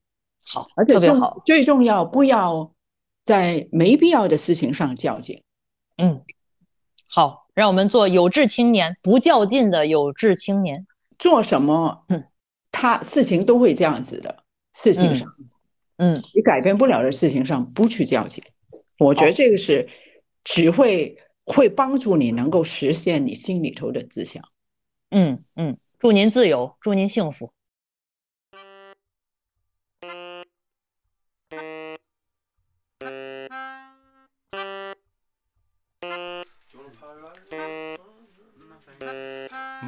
[0.45, 2.73] 好，特别好，最重要不要
[3.25, 5.43] 在没必要的事情上较劲，
[5.97, 6.23] 嗯，
[7.09, 10.87] 好，让我们做有志青年，不较劲的有志青年。
[11.21, 12.05] 做什么，
[12.73, 14.43] 他事情都会这样子的。
[14.73, 15.33] 事情上，
[15.99, 18.43] 嗯，你改变不了的事情上不去较劲，
[18.99, 19.89] 我觉得这个是
[20.43, 24.43] 只会会帮助你能够实现你心里头的志向。
[25.11, 27.53] 嗯嗯，祝您自由，祝您幸福。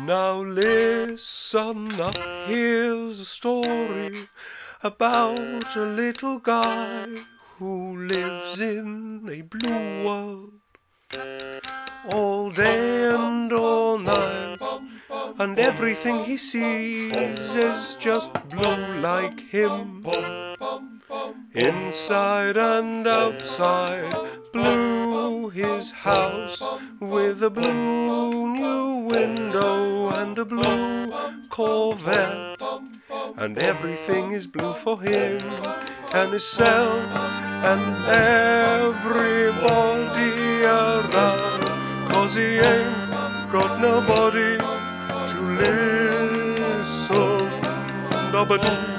[0.07, 4.29] Now listen up, here's a story
[4.83, 7.07] about a little guy
[7.59, 10.53] who lives in a blue world
[12.11, 14.59] all day and all night,
[15.39, 20.05] and everything he sees is just blue like him.
[21.55, 24.17] Inside and outside,
[24.53, 25.02] blue
[25.51, 26.63] his house
[27.01, 31.13] with a blue new window and a blue
[31.49, 32.61] Corvette.
[33.37, 35.41] And everything is blue for him
[36.15, 37.03] and himself
[37.71, 37.83] and
[38.15, 39.53] everybody
[40.65, 41.63] around.
[42.13, 43.11] Cause he ain't
[43.51, 44.59] got nobody
[45.31, 46.43] to listen.
[48.33, 48.92] Nobody.